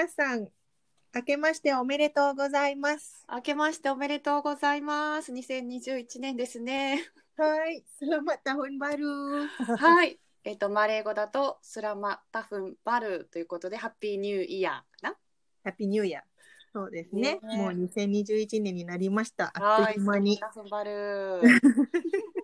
[0.00, 0.48] 皆さん、
[1.14, 3.26] 明けましておめでとうございます。
[3.30, 5.30] 明けましておめでとうございます。
[5.30, 7.04] 2021年ですね。
[7.36, 9.46] はい、selamat tahun baru。
[9.76, 10.18] はい。
[10.44, 15.16] えっと、マレー語だと、スラマタフンバルということで、ハッピーニューイヤーかな？
[15.64, 16.22] ハッピーニューイヤー。
[16.72, 17.38] そうですね。
[17.42, 19.52] ねもう2021年になりました。
[19.54, 19.92] あはい。
[19.92, 20.38] っという間に。
[20.38, 21.42] タフンバル。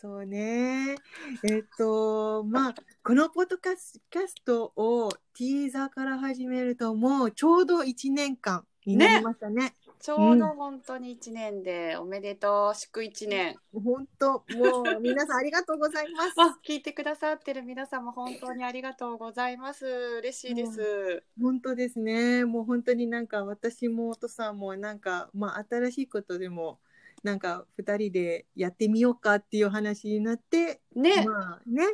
[0.00, 0.94] そうね。
[1.42, 9.74] えっと、まあ、このポッドキャスキャストをティーザーから始めると、もうちょうど1年間になりましたね。
[9.98, 13.56] ちょうど本当に1年で、おめでとう、祝1年。
[13.72, 16.34] 本当、もう皆さんありがとうございます。
[16.36, 19.84] あ、聞いてくださってる皆さんも本当にありがとうございます。
[19.84, 21.24] 嬉しいです。
[21.40, 22.44] 本当ですね。
[22.44, 26.78] もう本当になんか私もお父さんもなんか、まあ新しいことでも、
[27.22, 31.24] なんか二人でやってみようかっていう話になって、ね。
[31.24, 31.84] まあね。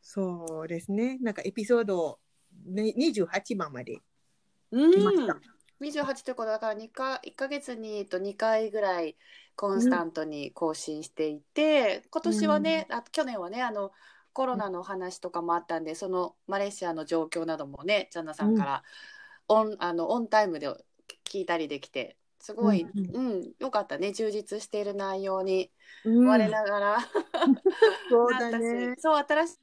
[0.00, 1.18] そうですね。
[1.20, 2.18] なんかエピソード、
[2.66, 4.00] ね、28番まで
[4.70, 5.36] うん来ました。
[5.80, 9.16] 28ということだから2か1ヶ月にと2回ぐらい
[9.54, 13.92] コンスタントに更新していて、今年はね、あ去年はねあの
[14.38, 18.82] コロナの話とかもあったんでそのマレーシアの状況などもねジャンナさんから
[19.48, 20.68] オン,、あのオンタイムで
[21.24, 25.70] 聞いたりできてすごい、ううんんよかったね充実している内容に
[26.04, 26.98] うん我ながら、
[28.08, 28.94] そうなったしだね。
[28.98, 29.58] そう新しい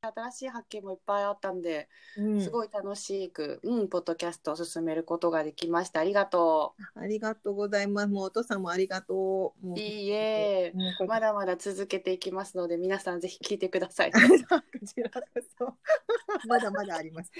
[0.00, 6.00] 新しい発見もいっぱいあったんで、うんすごい楽しく、うん、ポッドキャストを進めることができました。
[6.00, 8.08] ありがとありがとうございます。
[8.08, 9.78] もうお父さんもありがとう。
[9.78, 10.72] いいえ。
[11.08, 14.12] まだまだ続けていきますので、皆さんぜひ聞いてください。
[16.46, 17.32] まだまだあります。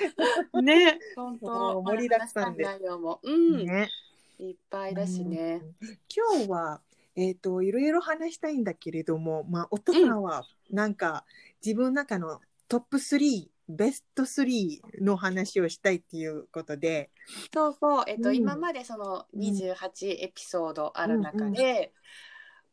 [0.62, 1.78] ね、本も当。
[1.78, 3.88] う盛りだくさんで内容も、うん、ね。
[4.38, 5.62] いっぱいだしね。
[6.14, 6.82] 今日は、
[7.14, 11.24] えっ、と、いろいろ話したいんだけれども、まあ、お父さんは、なんか、
[11.64, 17.10] 自分の中のトップ3、ベスト3の話をしたいっていうことで、
[17.52, 21.92] そうそう、えっと、うん今までその28エピソードある中うんで。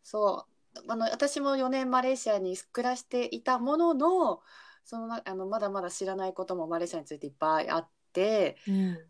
[0.04, 0.46] そ
[0.76, 4.42] う、あの、私も4年マレーシアに暮らしていたものの。
[4.86, 8.58] そのな、あの、まだまだ知らないこともマレーシアについていっぱいあって。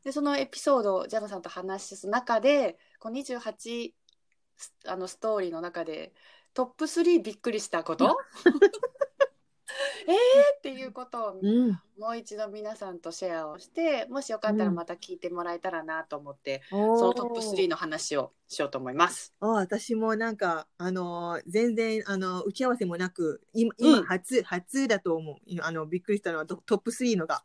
[0.04, 3.94] でそのエピソードをジャナさんと話す中でこう28
[4.58, 6.14] スあのストーリーの中で
[6.54, 8.18] トップ3びっくりしたこと？
[10.08, 10.16] えー
[10.58, 14.76] っていうことをうん、もう一度皆さんとシェアをしてもしよかったらうん。
[14.76, 19.34] また聞いてもらえたらなと思って、そそのトップ3の話をしようと思います。
[19.40, 24.04] あ私もなんか、あのー全然、あのー打ち合わせもなく、今、今うん。
[24.06, 25.38] 初、初だと思う。
[25.62, 27.44] あの、びっくりしたのはトトップ3のが。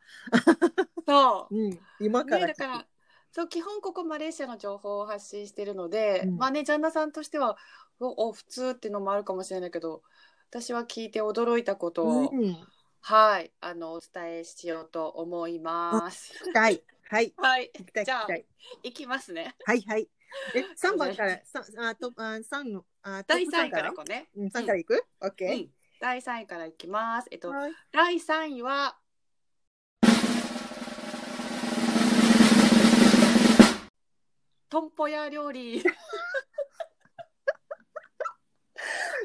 [1.07, 1.57] そう。
[1.57, 2.87] うん、今からから
[3.31, 6.37] そう基本ここマレーシアの情報を発信してるので、うん。
[6.37, 7.57] まあねジャンナさんとしては
[8.01, 10.03] おお普通っていうのもあるかもしれないけど
[10.51, 12.57] 私は聞いて驚いたことを、うん、
[13.03, 16.33] はいあのお伝えしようと思います。
[16.43, 16.83] 聞きたい。
[17.11, 17.35] はい。
[17.37, 17.71] はい
[18.05, 18.27] じゃあ
[18.83, 19.55] 聞きますね。
[19.67, 20.09] はい、はい。
[20.55, 23.89] え、 3番から、さあ、と、あ、三の、あ、第トップ3位から？
[23.89, 24.29] いこうね。
[24.37, 25.05] うん、3からいく？
[25.21, 25.71] オッうケん、
[26.01, 27.29] 第3位からいきます。
[27.31, 27.55] えっとー。
[27.55, 27.73] はい。
[27.93, 28.99] 第3位は
[34.71, 35.83] トンポヤ料理。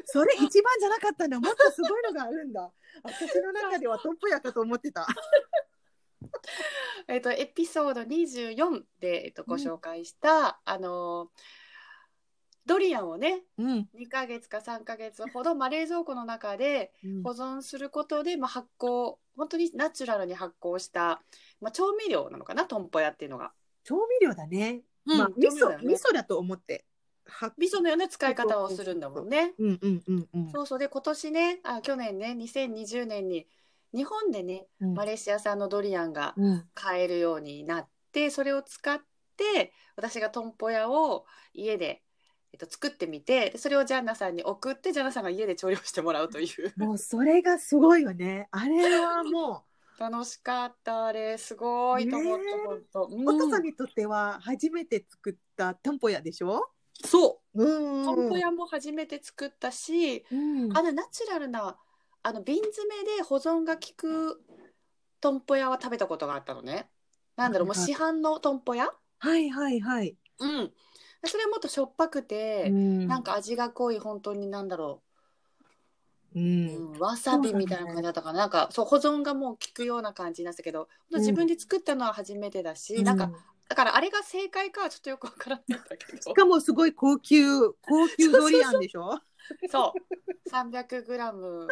[0.04, 1.40] それ一番じゃなかったんだ。
[1.40, 2.70] もっとすごいのがあるんだ。
[3.02, 5.06] 私の中ではトップやかと思ってた。
[7.08, 11.30] えっと、エピソード24で、えっと、ご紹介した、あの
[12.66, 13.88] ドリアンをねうん。
[13.94, 16.92] 2ヶ月か3ヶ月ほど、まあ、冷蔵庫の中で
[17.22, 21.22] 保存することで、まあ、発酵本当にナチュラルに発酵した、
[21.60, 22.64] まあ、調味料なのかな？
[22.64, 23.52] トンポヤっていうのが。
[23.82, 24.82] 調味料だね。
[25.06, 26.86] うんまあ、味噌、味噌だと思って。
[27.26, 29.54] は味噌のような使い方をするんだもんね。
[29.58, 30.38] うんうんうんう。
[30.38, 30.50] ん。
[30.50, 30.78] そうそう。
[30.78, 33.46] で今年ねあ去年ね2020年に
[33.92, 34.94] 日本でねうん。
[34.94, 36.64] マレーシア産のドリアンがうん。
[36.74, 39.00] 買えるようになってそれを使っ
[39.36, 42.02] て私がトンポヤを家で、
[42.52, 46.72] えっと、作ってみてでそれをジャンナさんに送ってジャンナさんが家で調理をしてもらうという。
[46.76, 48.48] もうそれがすごいよね。
[48.50, 49.64] あれはも
[49.98, 52.08] 楽しかったあれすごい。
[52.08, 53.28] と思って、本当、う、うん。
[53.28, 56.68] お父さんにとっては初めて作ったタンポヤでしょ？
[57.02, 58.04] そううん。
[58.04, 60.76] トンポヤも初めて作ったし、うん。
[60.76, 61.76] あのナチュラルな
[62.22, 64.42] あの瓶詰めで保存が効く
[65.20, 66.88] トンポヤは食べたことがあったのね。
[67.36, 68.90] なんだろう、もう市販のトンポヤ？
[69.18, 70.16] はいはいはい。
[70.38, 70.72] うん。
[71.24, 75.02] それはもっとしょっぱくて、うんなんか味が濃い本当になんだろ
[76.34, 76.92] うう、ん。
[76.94, 78.40] うん、わさびみたいな感じだったかな。
[78.40, 83.30] なんかそう保存がもう効くような感じになってたけど、うん自分で作ったのは初めてだし、なんか
[83.68, 86.34] だからあれが正解かはちょっとよくわからないんだけどし。
[86.34, 89.18] かもすごい高級、高級ドリアンでしょ？
[89.70, 90.50] そう。
[90.50, 91.68] 300グラム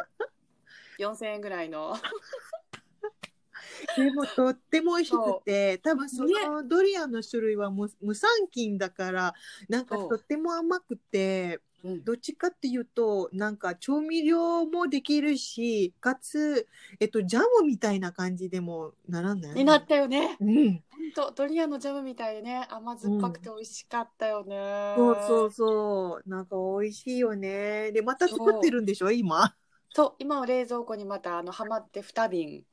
[0.98, 1.96] 4000円ぐらいの。
[3.96, 9.34] でもとっても美味しくて多分そのドリアンの種類は無無酸菌だから
[9.68, 11.60] なんかとっても甘くて。
[11.84, 16.66] どっちかっていうとなんか調味料もできるしかつ、
[17.00, 19.54] えっと、ジャムみたいな感じでもならない？
[19.54, 20.36] になったよね。
[20.40, 20.82] うん、本
[21.14, 22.66] 当ドリアンのジャムみたいでね。
[22.70, 24.94] 甘酸っぱくて美味しかったよね。
[24.96, 26.28] うん、そうそうそう。
[26.28, 27.90] なんか美味しいよね。
[27.92, 29.10] でまた作ってるんでしょ？
[29.10, 29.54] 今。
[29.90, 30.14] そう。
[30.18, 30.40] 今？
[30.40, 32.64] は冷蔵庫にまたあのはまって2瓶。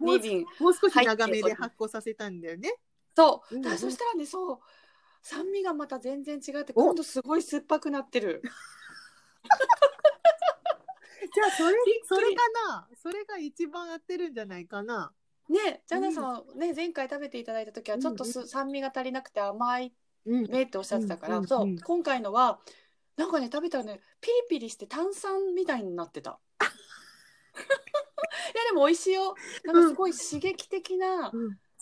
[0.00, 2.74] 2瓶もう少し長めで発酵させたんだよね。
[3.14, 4.58] そう、うん、そしたらねそう
[5.22, 8.42] 酸味がまた全然違って今度すごい酸っぱくなってる。
[11.34, 12.88] じゃあそれそれかな？
[13.00, 15.12] それが一番合ってるんじゃないかな？
[15.48, 19.94] ねジャナさん、うん、ね前回食べていただいた時はちょっとす、うん、酸味が足りなくて甘い
[20.26, 21.76] ねっておっしゃってたから、そう。
[21.82, 22.60] 今回のは
[23.16, 26.38] なんかね食べたらねピリピリして炭酸みたいになってた。
[27.54, 29.34] いやでも美味しいよ。
[29.64, 31.32] なんかすごい刺激的な、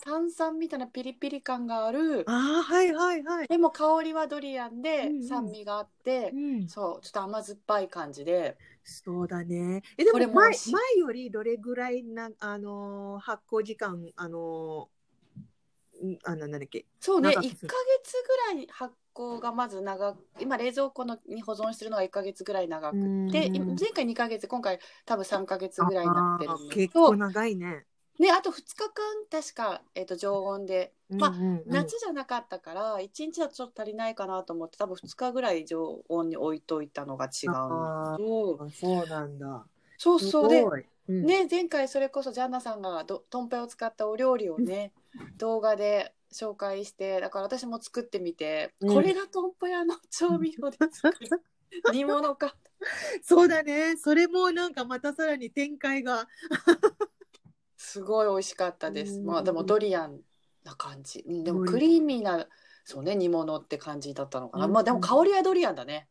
[0.01, 2.23] 炭酸みたいなピリピリ感がある。
[2.27, 3.47] あはいはいはい。
[3.47, 6.55] でも香りはドリアンで酸味があって、うん。
[6.55, 8.57] うん、そうちょっと甘酸っぱい感じで。
[8.83, 9.83] そうだね。
[9.97, 10.51] えでも前前
[10.97, 14.89] よりどれぐらいなあの発酵時間あの
[16.23, 16.85] あのなんだっけ？
[16.99, 18.13] そうね1か月
[18.51, 22.97] ぐらい発酵がまず長く今冷蔵庫のに保存してるのが1か月ぐらい長く
[23.31, 27.85] て前回2か月今回多分3か月ぐらいになってるん結構長いね
[28.21, 31.43] ね、あと2日間確か、えーと、常温で、まあ、うんうん。
[31.43, 39.65] うん、夏じゃなかったから1日はちょっと足りないかなと思って多分2日ぐらい常温に置いといたのが違うのそうなんだ。
[39.97, 40.49] そうそう。
[40.49, 40.63] で、
[41.09, 44.93] うん、ね、前回それこそジャンナさんがどトンペを使ったお料理をね
[45.39, 51.27] 動画で紹介してだから私も作ってみて、うん、これがトンペ屋の調味料で作る
[51.91, 52.55] 煮物か。
[53.23, 53.97] そうだね。
[53.97, 56.27] それもなんかまたさらに展開が
[57.83, 59.19] すごい美味しかったです。
[59.19, 60.21] まあでもドリアン
[60.63, 61.25] な感じ。
[61.43, 62.47] でもクリーミーな、
[62.85, 64.67] そうね、煮物って感じだったのかな。
[64.67, 66.07] まあでも香りはドリアンだね。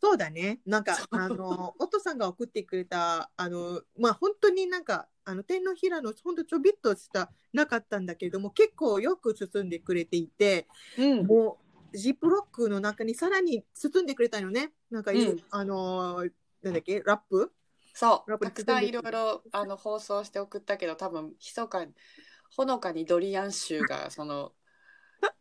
[0.00, 0.60] そうだね。
[0.66, 10.66] なんか、あの、お父さんが送ってくれた、あの、まあ本当になんか、あの、天のひらの、ほんとちょびっとした、なかったんだけども、結構よく包んでくれていて、
[10.98, 11.60] うん、も
[11.92, 14.72] う、ジップロックの中にさらに包んでくれたよね。
[14.90, 16.26] なんか、うん、あの、
[16.62, 17.52] なんだっけ、ラップ
[17.92, 18.38] そう。
[18.38, 21.92] たくさんいろいろあの放送して送ったけど多分密かに
[22.56, 24.52] ほのかにドリアン臭が その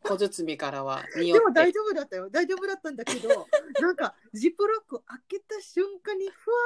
[0.03, 1.39] 小包からは 匂って。
[1.39, 2.29] でも大丈夫だったよ。
[2.29, 3.29] 大丈夫だったんだけど
[3.81, 6.57] なんかジップロック開けた瞬間にふわ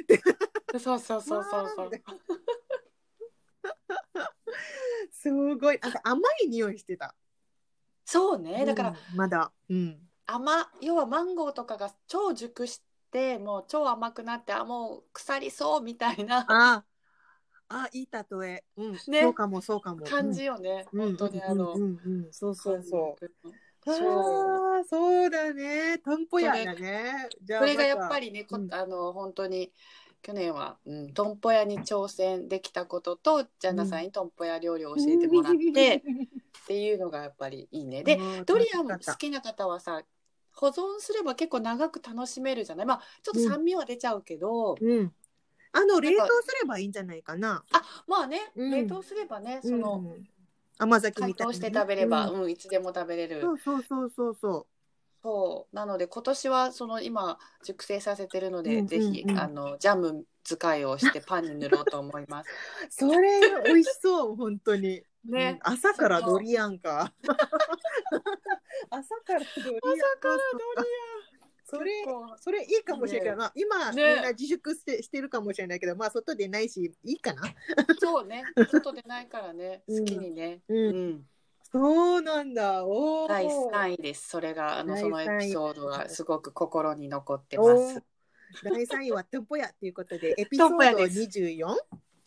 [0.00, 0.78] ーって。
[0.78, 1.90] そうそうそうそうそう。
[5.10, 5.78] すごい。
[5.80, 7.14] なんか甘い匂いしてた。
[8.04, 8.64] そうね。
[8.64, 9.52] だから、うん、まだ。
[9.68, 10.08] うん。
[10.26, 16.46] 甘要はマンゴーとかが超熟してってもう超甘くなってあもう腐りそうみたいな。
[16.48, 16.84] あ
[17.68, 20.04] あいい例え、うん、ね、そうかもそうかも。
[20.04, 22.24] 感じよね、うん、本当にあの、うんうん。
[22.24, 22.82] うん、そうそう。
[22.82, 23.18] そう
[23.84, 24.00] そう。
[24.80, 25.30] あそう。
[25.30, 25.98] だね。
[25.98, 27.28] トンポヤだね。
[27.42, 29.72] じゃそれがやっぱりね、こあの本当に
[30.22, 36.02] 去年は、うん、トンポヤに挑戦できたこととジャンナさんにトンポヤ料理を教えてもらって、っ
[36.66, 38.02] ていうのがやっぱりいいね。
[38.04, 40.02] でドリアン好きな方はさ
[40.54, 42.86] 保存すれば結構長く楽しめるじゃない？
[42.86, 45.12] まあちょっと酸味は出ちゃうけど、うん、
[45.72, 47.64] あの冷凍すればいいんじゃないかな。
[47.72, 50.04] あまあね、うん、冷凍すればねその、
[50.78, 53.40] 甘酒みたいな、ね、して食べれば、うん、いつでも食べれる。
[53.40, 54.66] そうそうそうそうそう。
[55.22, 55.76] そう。
[55.76, 62.50] なので今年はその今熟成させてるので、ぜひあのジャム使いをしてパンに塗ろうと思います。
[62.90, 67.12] それ美味しそう本当にね、うん、朝からドリアンか。
[68.90, 69.76] 朝からドリアン。
[69.76, 71.32] 朝からドリアン。
[71.64, 71.90] それ
[72.36, 73.32] それいいかもしれな。
[73.32, 77.42] いな、ね、今、ね、みんな自粛してしてるかもしれないけどまあ外でないしいいかな。
[77.98, 78.44] そうね。
[78.70, 79.82] 外でないからね。
[79.88, 81.26] 好きにね、うん、うん、
[81.72, 82.84] そうなんだ。
[82.84, 84.28] お第3位です。
[84.28, 86.24] それがあのそのエピソードがす。
[86.24, 88.02] ごく心に残ってます。
[88.62, 91.74] 第3位はトンポヤということでエピソード 24?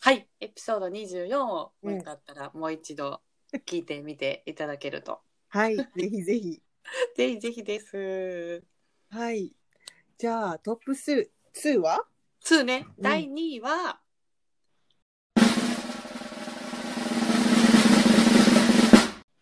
[0.06, 3.22] はいエピソード24をよかったらもう一度
[3.66, 6.62] 聞いてみていただけると、はい、 ぜひぜひ。
[7.16, 8.62] ぜひぜひです。
[9.10, 9.52] はい。
[10.16, 12.06] じゃあ、トップス2は
[12.44, 12.86] ?2 ね。
[12.98, 14.00] うん、第2位は、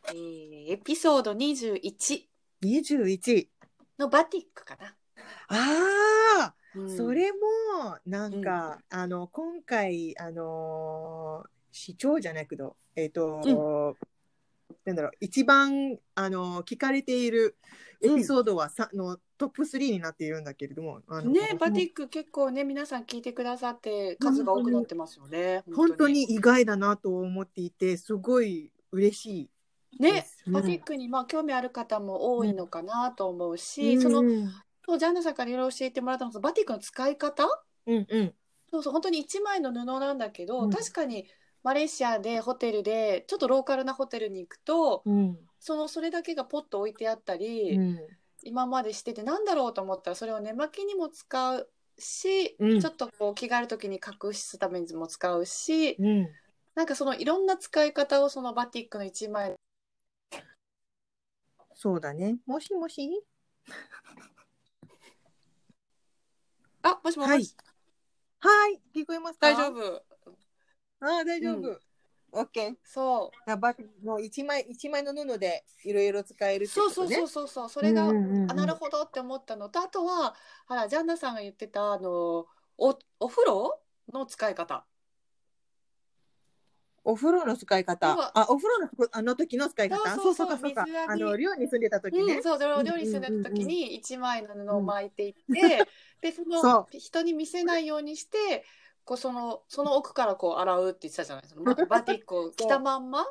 [0.09, 2.27] えー、エピソード21。
[2.63, 3.49] 21
[3.99, 4.97] のバティックかな。
[5.49, 7.39] ああ、うん、それも
[8.07, 13.97] なんか、うん、あの今回あの市長じゃないけどえっ、ー、と、
[14.85, 17.57] なんだろう一番あの聞かれている
[18.03, 29.51] エピソードは、うん、のトップ3になっているんだけれどもねバティック結構ね皆さん聞いてくださって数が多くなってますよね本当に意外だなと思っていてすごい嬉しい
[29.99, 34.23] ね、バティックにまあ興味ある方も多いのかなと思うし、うん、その
[34.87, 37.45] そうジャンナさんからいろいろ教えてもらったのバティックの使い方、
[37.87, 38.35] うんうん、
[38.71, 41.27] そうそう本当に1枚の布なんだけど、うん、確かに
[41.63, 47.81] マレーシアでホテルでちょっとローカルなホテルに行くと、うん、そのそれだけがポッと置いてあったり、
[48.43, 55.97] 今までしててなんだろうと思ったらそれを寝巻きにも使うし、ちょっとこう着替える時に隠すためにも使うし、
[56.75, 59.55] なんかそのいろんな使い方をそのバティックの1枚。
[61.75, 62.37] そうだね。
[62.45, 63.23] もしもし？
[66.85, 67.29] あ、もしもし。
[67.29, 67.41] はい。
[68.41, 69.51] はい、聞こえますか？
[69.51, 70.03] 大丈夫。
[71.01, 71.81] ああ、大丈夫。
[72.33, 72.75] オッケー。
[72.85, 73.57] そう。
[73.57, 77.69] バもう一枚一枚の布でいろいろ使える、ね、そうそうそうそうそう。
[77.71, 80.37] それが、あなるほどって思ったのと、あとは、
[80.67, 83.81] あらジャンナさんが言ってたあのおお風呂
[84.13, 84.85] の使い方。
[87.05, 88.33] お風呂の使い方。
[88.35, 89.99] あ、お風呂のあの時の使い方？
[90.17, 92.37] そうそうそうかあの寮に住んでた時ね。
[92.37, 95.87] うん、そう、寮に住んでた時に一枚の布を巻いていって、
[96.21, 98.65] でその人に見せないようにして、
[99.05, 101.87] こうそのその奥からこう洗うって言ってたじゃないですか。
[101.87, 103.27] バティックを着たまんま。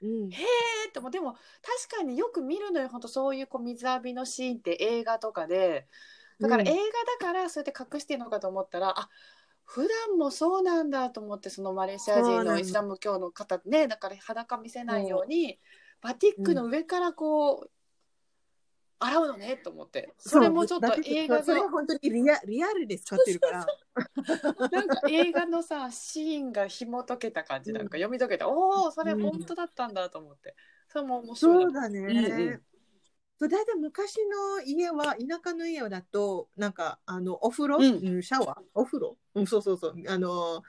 [0.00, 0.42] うん、へ
[0.84, 5.86] えってもでも確かによく見るのよ本当そういうこう水浴びのシーンって映画とかで。
[6.40, 6.78] だから映画だ
[7.20, 9.08] からそうやって隠してるのかと思ったら、うん、あ
[9.72, 15.58] 普段もそうなんだと思ってそのマレーシア人のイスラム教の方ねだから裸見せないように、
[16.02, 17.70] バティックの上からこう、
[18.98, 23.66] 洗うのねと思ってそれもちょっと映画それ本当にリアリアルで使ってるから。
[24.70, 30.54] なんか映画のさシーンが紐解けた感じなんか読み解けた、うん、おおそれ本当だったんだと思って、
[30.88, 31.64] それも面白い。
[31.64, 32.60] そうだね、
[33.48, 37.80] 大体昔の家は田舎の家だとなんかあのお風呂、う
[38.18, 38.60] ん、シャワー？
[38.74, 39.94] お風呂、うん、そうそうそう。
[40.08, 40.62] あの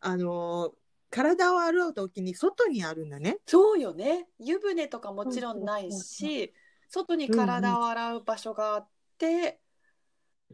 [0.00, 0.72] あの
[1.10, 3.38] 体を洗う時に外にあるんだね。
[3.46, 4.26] そうよね。
[4.38, 6.52] 湯船とかもちろんないし、
[6.88, 9.60] 外に体を洗う場所があって、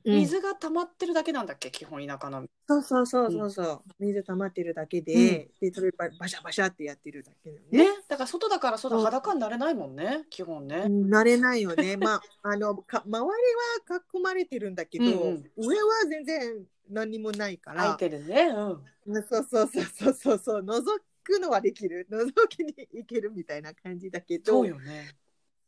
[0.04, 1.70] 水が溜まってるだけなんだっけ？
[1.70, 3.50] 基本田舎のそうそうそうそう。
[3.50, 7.84] そう、水溜まってるだけで、でそれババシャバシャってやってるだけだよね。
[7.84, 7.90] ね？
[8.08, 10.88] だから外だからそだ裸になれないもんね基本ね。
[10.88, 11.96] なれないよね。
[12.00, 17.82] まああのか周りは囲まれてるんだけど、うんうん、上は全然何もないから。
[17.82, 18.46] 空いてるね。
[18.46, 20.62] うんそうそうそうそうそうそう。
[20.62, 20.82] 覗
[21.24, 22.06] くのはできる。
[22.10, 24.52] 覗きに行けるみたいな感じだけど。
[24.52, 25.08] そうよね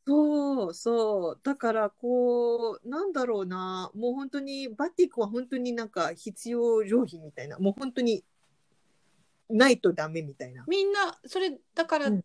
[0.06, 1.40] そうそう。
[1.42, 3.90] だから、こう、なんだろうな。
[3.94, 7.58] もう本当に、バティックは本当になんか必要上品みたいな。
[7.58, 8.24] もう本当に、
[9.48, 10.64] ないとダメみたいな。
[10.66, 12.24] みんなそれだから、うん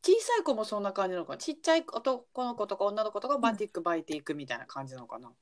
[0.00, 1.38] 小さい子もそんな感じなのかな？
[1.38, 5.32] ちっちゃい男の子とか女の子とかバティック履いていくみたいな感じなのかな、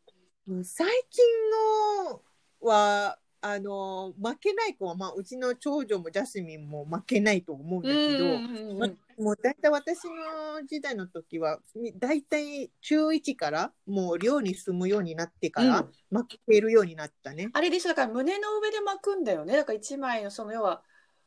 [0.64, 1.24] 最近
[2.08, 2.22] の
[2.62, 8.38] は、あの負けない子は、まあ、うちの長女もジャスミンも負けないと思うんだけど、
[8.74, 8.88] ま、
[9.18, 11.60] もう大体私の時代の時は
[11.98, 17.50] 大体中1からもう寮に住むようになってから、負けるようになったね。
[17.52, 20.82] あれでしょだから胸の上で巻くんだよねだから1枚のその要は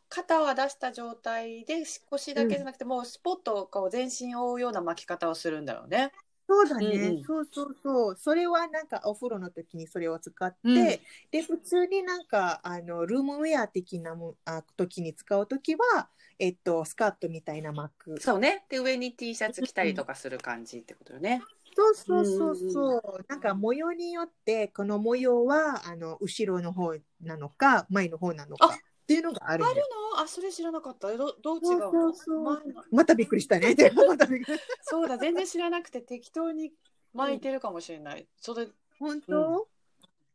[0.10, 6.12] 肩は出した状態で腰だけじゃなくて、もうスポットを全身を覆うような巻き方をするんだよね。
[6.52, 8.16] そうだね、うんうん、そうそうそう。
[8.18, 10.98] それはなんかお風呂の時にそれを使って、うん、で
[11.44, 18.66] 普通になんかあのルームウェア的なもあ時に使う時はえっとスカートみたいな巻くそうね。
[18.68, 21.44] で上に T シャツ着たりとかする感じってことよね、
[21.76, 28.76] そうそうそうそう、うん、なんか模様によってこの模様はあの後ろの方なのか前の方なのか
[29.10, 29.76] っていうのがあるある
[30.14, 30.22] の？
[30.22, 31.08] あそれ知らなかった。
[31.18, 32.62] どどう違うそうそうま
[32.92, 33.74] またびっくりしたね。
[34.08, 36.72] またびっくりそうだ全然知らなくて適当に
[37.14, 38.68] 巻いてるかもしれない、それ
[39.00, 39.68] 本当、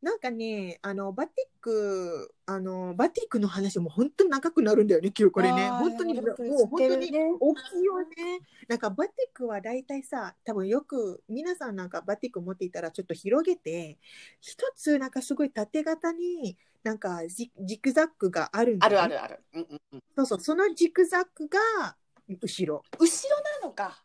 [0.05, 5.71] なんかね、あのバティック、あのバティックの話も本当に長くなるんだよね、今日これね。
[5.71, 8.41] 本当に、もう本当に大きいよね。
[8.69, 13.97] なんかバティックは大体さ、多分よく皆さんなんかバティック持っていたらちょっと広げて、
[14.43, 19.43] 一つなんかすごい縦型になんかジジグザックがあるんだ、ね、あるあるある。
[19.55, 21.97] うんうんうん、そうそう、そのジグザックが
[22.29, 22.83] 後ろ。
[23.01, 24.05] 後ろなのか。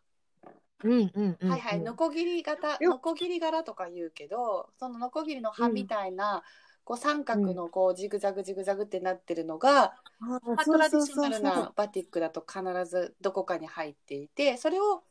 [0.84, 1.82] うんうんうん、はいはい。
[1.82, 6.42] ノコギリ型ノコギリ柄とか言うけどそのノコギリの刃みたいな、うん、
[6.84, 15.04] こう三角のこうジグザグジグザグってなってるのが、うん、トラディショナルなバティックだと必ずどこかに入っていてそれを、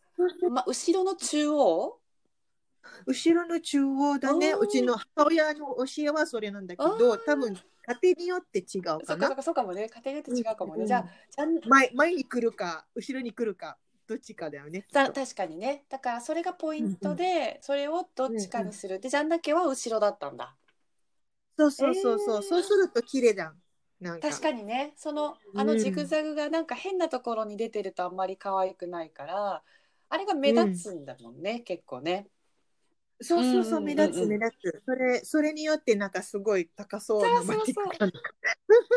[0.50, 1.98] まあ、後ろの中央？
[3.06, 4.54] 後ろの中央だね。
[4.54, 9.26] うちの母親の教えはそれなんだけど多分家庭によって違うかな。
[9.26, 9.90] そうかそうかもね。
[9.90, 11.06] 家庭によって違うかもね、うん、じゃあ
[11.68, 13.76] 前前に来るか後ろに来るか
[14.08, 14.86] どっちかだよね。
[14.90, 15.84] だ確かにね。
[15.90, 20.54] だからそれがポイントで、それをどっちかにする、でジャンだけは後ろだったんだ。
[21.58, 22.42] そうそうそうそう、えー。
[22.42, 23.56] そうすると綺麗じゃん。
[24.00, 24.28] なんか。
[24.28, 24.94] 確かにね。
[24.96, 29.62] そのあのジグザグがなんか変なところに出てるとあんまり可愛くないから
[30.08, 32.28] あれが目立つんだもんね、結構ね
[33.20, 34.82] そうそうそう、目立つ目立つ。
[34.86, 37.82] それそれによってなんかすごい高そうなそ うそうそ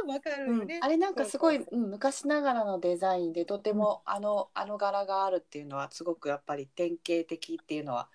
[0.05, 0.79] うわかるよね。
[0.81, 8.09] あれなんかすごい、うん、昔ながらのデザインでとてもあのあの柄があるっていうのはすごくやっぱり典型的っていうのは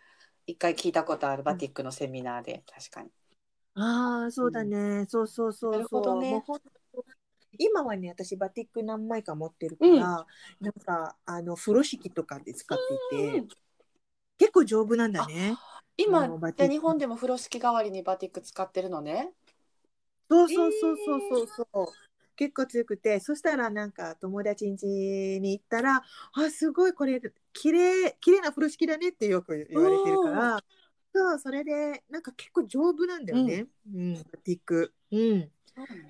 [0.46, 3.10] 一回聞いたことあるバティックのセミナーで確かに。
[3.74, 5.06] ああ、そうだね。
[5.08, 6.00] そうそうそうなるそう。
[6.00, 6.70] ほどねもうほんと
[7.58, 10.26] 今はね、私バティック何枚か持ってるから、
[10.60, 12.78] なんかあの風呂敷とかで使っ
[13.10, 13.48] ていて、うん
[14.38, 15.56] 結構丈夫なんだね。
[15.98, 19.32] 今あのバティックじゃあ日本でも風呂敷代わりにバティック使ってるのね？
[20.28, 21.86] そうそうそうそうそうそう。
[22.36, 27.20] 結構強くて、そしたらなんか友達ん家に行ったら、あ、すごいこれ
[27.52, 30.64] 綺麗綺麗な風呂敷だねってよく言われてるから、
[31.14, 33.66] そう、それでなんか結構丈夫なんだよね。
[33.94, 34.92] うん、バティック。
[35.12, 35.50] うん。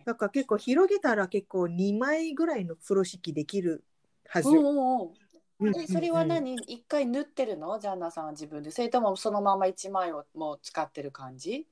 [0.05, 3.85] だから結構広げたら結構2枚ぐらいの風呂敷できる
[4.29, 4.49] はず。
[4.49, 5.15] うんうんうんうん
[5.61, 6.55] えそれは何？
[6.55, 7.79] 一回縫ってるの？
[7.79, 8.71] ジャンナさんは自分で。
[8.71, 11.67] それともそのまま一枚をもう使ってる感じ？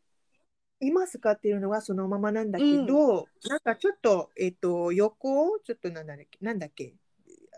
[0.80, 6.94] 今使っているのはそのままなんだけど、なんかちょっと、えっ、と、横、ちょっとなんだっけ、なんだっけ、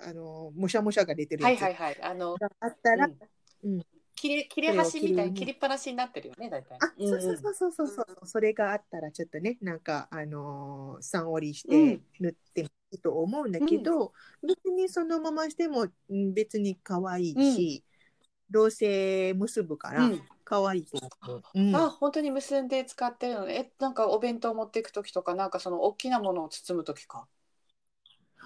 [0.05, 1.63] あの、もしゃもしゃが出てるやつ。
[1.63, 2.03] はいはいはい。
[2.03, 3.17] あの、があったら、うん。
[3.65, 3.83] うん。
[4.15, 6.79] 切れ切れ端みたいに切りっぱなしになってるよね大体。
[6.81, 12.01] あ、うんそうそうそうそうそう、それがあったらちょっとね、なんか、あのー、三折りしうてん。
[12.21, 14.13] 塗ってもいいと思うんだけど、
[14.47, 17.85] 別にそのまましてもうん別に可愛いし、
[18.51, 20.23] どうせ結ぶからうん。
[20.45, 21.43] 可愛いと思う。
[21.55, 21.75] うん。
[21.75, 23.55] あ本当に結んで使ってるのね。
[23.55, 27.27] えなんかお弁当持っていく時とかなんかその大きなものを包む時か？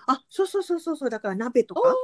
[0.07, 1.95] あ、そうそうそうそうそう、だから鍋とおか、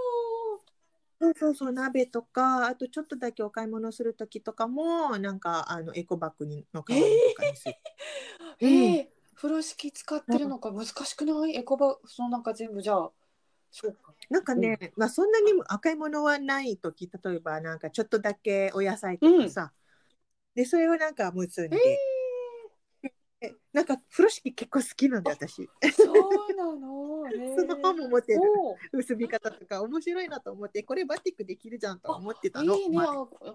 [1.19, 7.75] そうそうそう、鍋とか、あとちょっとだけお買い物するときとかも、なんかあのエコバッグにの代わりとかにする。
[8.61, 11.57] えー、風呂敷使ってるのか難しくない？
[11.57, 13.11] エコバそのなんか全部じゃあ
[13.70, 14.14] そうか。
[14.31, 19.72] なんかね、まあそんなに赤いものはないとき、例えばなんかちょっとだけお野菜とかさ、
[20.55, 22.15] で、それをなんか結んで、え
[23.72, 25.68] なんか風呂敷結構好きなんだよ、私。
[25.92, 28.40] そうなの、 えその本も持ってる。
[28.92, 32.74] 結び方とか面白いなと思って、これバティックできるじゃんと思ってたの。
[32.74, 32.98] いいね、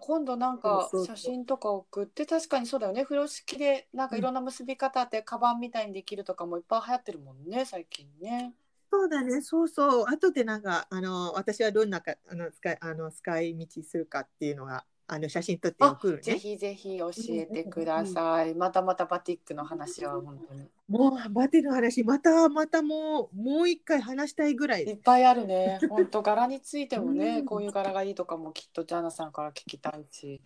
[0.02, 8.54] 今度なんか写真とか送って確かにそうだよね風呂敷でなんかいろんな結び方ってカバンみたいにできるとかもいっぱい流行ってるもんね最近ね。
[8.92, 10.06] そうだね、そうそう。
[10.10, 16.22] 後でなんか、あの、私はどんなか、あの、使い、あの、使い道するかっていうのが、あの、写真撮ってあ送るね。
[16.24, 18.56] ぜひぜひ教えてください。
[18.56, 24.84] またまたバティックの話は本当にもう、バティの話、また、またもう、もう一回話したいぐらい。
[24.84, 25.82] いっぱいあるね。
[25.92, 30.40] 本当柄についてもね、うんこういう柄がいいとかもきっとジャナさんから聞きたいし、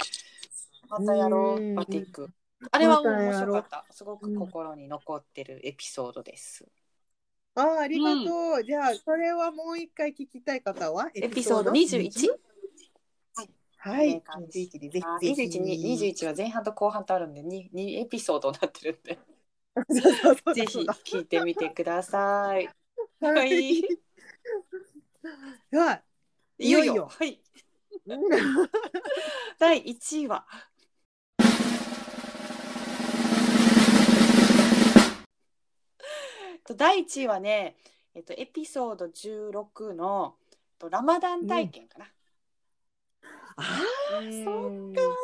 [0.90, 2.28] またやろううんバティック。
[2.72, 3.86] あれは面白かった。
[3.92, 6.66] すごく心に残ってるエピソードです。
[7.54, 8.64] ああ、ありがとう。
[8.64, 12.45] じゃあ、それはもう一回聞きたい方は、エピソード？21。
[13.86, 14.16] はい。
[14.16, 15.36] お願い21でぜあひ。
[15.36, 16.10] ぜ21にひ。
[16.24, 19.20] 21は前半と後半とあるんで 2, 2エピソードになってるんで。
[20.56, 22.66] ぜひ聞いてみてください。
[23.20, 23.84] ははい。
[25.72, 26.02] は、
[26.58, 26.72] い。
[26.72, 26.94] よいよ。
[26.94, 27.40] いよはい。
[28.08, 28.22] うん。
[29.60, 30.48] 第1位は
[36.64, 37.76] と第1位はね、
[38.16, 40.38] えっと、エピソード16の
[40.80, 42.15] とラマダン体験かな。
[43.58, 43.82] あ
[44.22, 44.44] うん。
[44.44, 45.16] そっか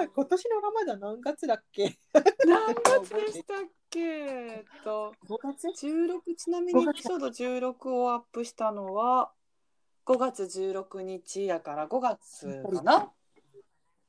[0.00, 1.98] あ、今年のラマダン何月だっけ？
[2.46, 3.56] 何月でしたっ
[3.90, 4.00] け？
[4.00, 9.32] えっと ?5 月？16ちなみにエピソード16をアップしたのは
[10.06, 13.12] 5月16日やから5月かな？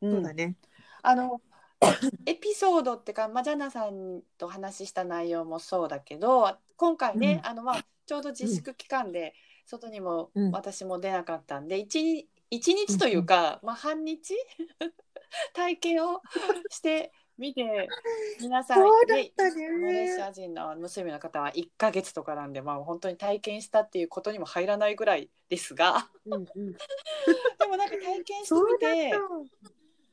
[0.02, 0.56] そうだね。
[1.02, 1.42] あの
[2.26, 9.34] エピソードってか、まあ、ジャナさんと話した内容もそうだけど今回ね、あのまあちょうど自粛期間で
[9.66, 10.52] 外にもうん。
[10.52, 14.34] 私も出なかったんで、一日一日というか、まあ、半日？
[15.54, 16.22] 体験を
[16.70, 17.88] してみて
[18.42, 26.46] 皆さんねたねマレーシア人の娘の方は1ヶ月とかなんで、まあ、本当に体験したっていうことにも入らないぐらいですがうんうん。
[27.60, 29.18] でもなんか体験してみてた。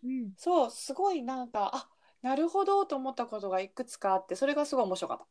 [0.05, 0.35] うん。
[0.37, 1.89] そうすごいなんかあ
[2.23, 5.27] なるほどと思ったことがいくつかあってそれがすごい面白かった。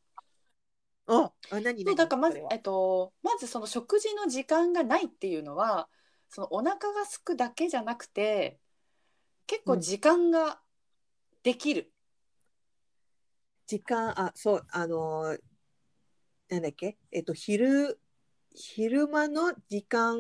[1.08, 5.88] あ、あ、何からまずえっとまずその食事の時間がないっていうのは
[6.36, 8.60] そのお腹が空くだけじゃなくて
[9.48, 10.60] 結構時間が
[11.44, 11.94] できる。
[13.66, 15.40] 時間、あ、そう、あのー、
[16.50, 16.98] なんだっけ？
[17.14, 18.02] えっと、昼、
[18.54, 20.18] 昼間の時間、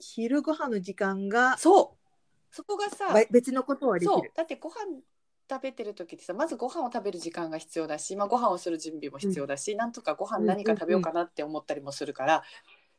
[0.00, 2.08] 昼ご飯の時間がそう。
[2.50, 4.22] そこがさ別のことはできそう。
[4.22, 4.32] る。
[4.34, 5.02] だってご飯
[5.50, 12.42] 食べてる時ってさまずご飯を食べる時間が必要だし、まあ、ご飯をする準備も必要だし、なんとかご飯何か食べようかなって思ったりもするから、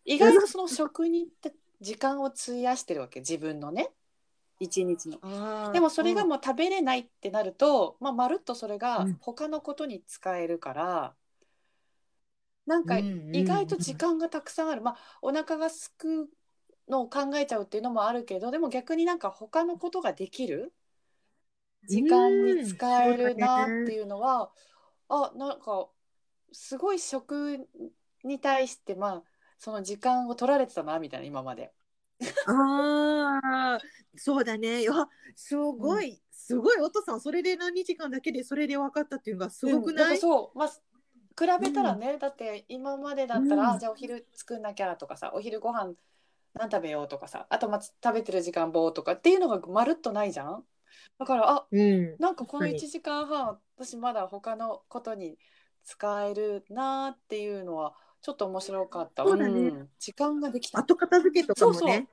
[0.03, 1.27] 意外とその食に
[1.81, 3.89] 時間を費やしてるわけ自分のね。
[4.59, 5.71] 一日の。
[5.73, 9.17] でもそれがもう食べれないってなると、まあ、まるっとそれがうん。
[9.19, 11.15] 他のことに使えるから、
[12.65, 16.29] なんかうんうんうん意外と時間がたくさんある、まあお腹がすく
[16.88, 20.73] のを考えちゃうっていうのもあるけどでも逆になんか他のことができる？
[21.88, 24.51] 時間に使えるなっていうのは、
[25.09, 25.89] あなんか
[26.51, 27.67] すごい食
[28.23, 29.23] に対してまあ
[29.57, 31.73] その時間を取られてたなみたいな今まで。
[32.47, 33.79] ああ、
[34.15, 34.81] そうだね。
[34.81, 34.93] いや、
[35.35, 40.11] すごい、すごい、お父さん、それで何日間だけで、それで分かったっていうのがすごくない？
[40.11, 40.75] らそう、まあ、比
[41.61, 45.93] べたらね、だって今までだったら、うんあじゃあお昼作んなきゃとかさお昼ご飯
[46.53, 50.63] 何食べようとかさあとまあ食べてる時間棒とかっていうのがまるっとないじゃん？
[51.19, 52.15] だからあうん。
[52.19, 55.37] なんかこの確かに1時間半私まだ他のことに
[55.83, 62.07] 使えるなっていうのはちょっと面白かったそうだねん時間ができた後片付けとかもそうそうね。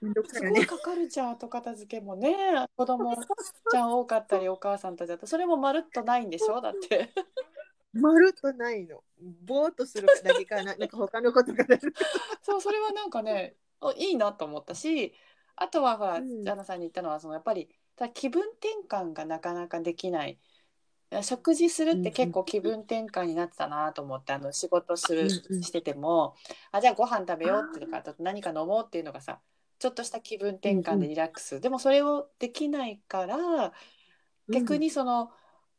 [0.00, 0.48] めんどくさす。
[0.48, 2.34] ごいかかるじゃん後片付けもね
[2.74, 3.14] 子供
[3.70, 6.62] ちゃん多かったりお母さんたちだったそれもまるっとないんでしょ？
[6.62, 7.10] だって。
[7.92, 9.02] まるっとないの。
[9.44, 11.66] ぼーっとするだけかな、 なんか他のことが。
[12.40, 15.12] そうそれはなんかねあいいなと思ったし
[15.56, 17.68] あとはほら、うんジャナさんに言ったのはそのやっぱり
[18.14, 20.38] 気分転換がなかなかできない
[21.22, 26.34] 食事するって結構気分転換になってたなと思ってあの仕事する、してても
[26.70, 29.40] あじゃあご飯食べようっていうかあと何か飲もうっていうのがさ
[29.78, 33.72] ちょっとした気分転換でリラックス、でもそれをできないから
[34.50, 35.30] 逆にその、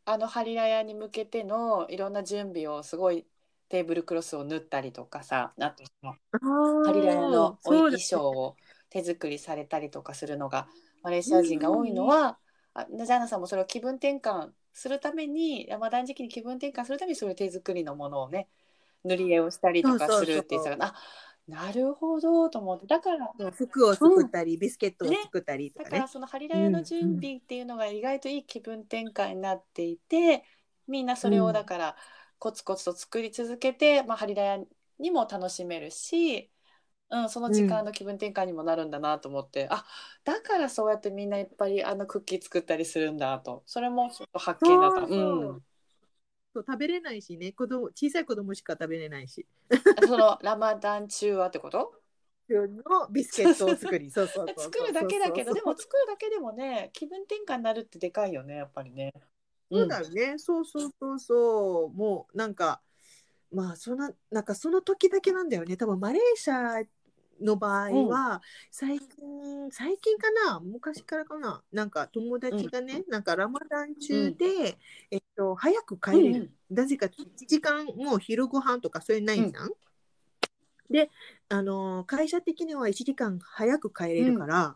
[0.06, 3.28] あのハリラヤに向けてのいろんな準備をすごい
[3.68, 5.84] テーブルクロスを縫ったりとかさあと
[6.42, 8.56] ハリラヤのお衣装を
[8.90, 10.68] 手作りされたりとかするのが
[11.04, 12.40] マレーシア人が多いのは、
[12.80, 18.48] あジャーナさんもそれを気分転換するために山断食に気分転換するためにそういう手作りのものをね
[19.04, 20.96] 塗り絵をしたりとかするって言ってたからあ
[21.50, 25.90] なるほどと思ってだから服を作ったり、ビスケットを作ったりとかね。
[25.90, 26.08] だから。
[26.08, 30.44] そのハリラヤの準備っていうのが意外といい気分転換になっていて、
[30.88, 31.96] みんなそれをだから
[32.38, 34.60] コツコツと作り続けて、まあ、ハリラヤ
[35.00, 36.52] にも楽しめるし、
[37.12, 39.86] うん、その時間の気分転換にもなるんだなと思って、あ
[40.24, 43.64] だからそうやってみんないっぱいあのクッキー作ったりするんだと。
[43.66, 45.08] それもちょっと発見だった。
[45.08, 45.18] そう
[45.56, 45.64] ん。
[46.54, 49.46] そう食べれないしね、子供小さい子供しか食べれないし。
[50.08, 51.94] そのラマダン中はってこと？
[52.50, 59.14] のビスケットを作り、 そうそう作るだけだけどでも作るだけでもね気分転換になるってでかいよねやっぱりね。
[59.72, 62.82] そうだよね、そうそうそうそう、もうなんか、
[63.52, 65.78] まあそのなんかその時だけなんだよね。
[65.78, 66.82] 多分マレーシア
[67.42, 74.78] の場合は、最近最近かな、昔からかな、なんか友達がね、なんかラマダン中で、
[75.12, 76.28] えっと早く帰れる。
[76.30, 76.76] うんうん。
[76.76, 79.72] なぜか1時間もう昼ご飯とかそういうのないじゃん？
[80.90, 81.10] で、
[81.50, 84.76] あの会社的には1時間早く帰れるから、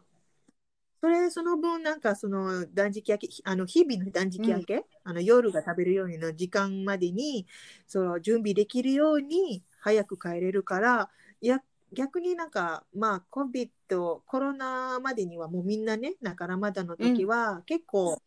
[1.02, 7.46] それその分なんかその断食明けあの日々の断食明け、あの夜が食べるようにの時間までに
[7.88, 11.10] その準備できるように早く帰れるから
[11.42, 11.60] いや
[11.94, 18.22] 逆になんかまあ COVID コロナまでにはもうみんなねなんかラマダンの時は結構、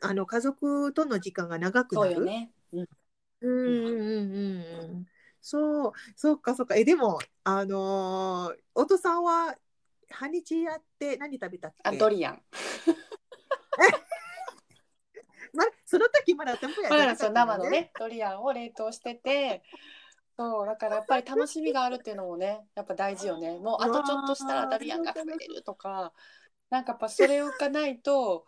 [0.00, 2.14] あの家族との時間が長くなる。
[2.14, 2.52] そうよね。
[2.72, 2.86] うん
[3.40, 5.06] うんうんうんうん。
[5.40, 6.74] そう、そうかそうか。
[6.74, 9.56] え、でも、あのー、お父さんは
[10.10, 11.76] 半日やって何食べたっけ？
[11.84, 12.42] あドリアン。
[15.54, 19.62] まその時まだテンポやった生のねドリアンを冷凍してて
[20.38, 23.58] そうだからやっぱり楽しみがあるっていうのもねやっぱ大事よね。
[23.58, 26.12] もうあとちょっとしたらドリアンが食べれるとか
[26.70, 28.44] なんかやっぱそれがないと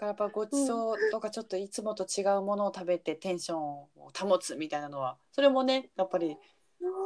[0.00, 3.88] やっぱごちそうとかちょっといつもと違うものを食べてテンションを
[4.18, 6.38] 保つみたいなのはそれもねやっぱり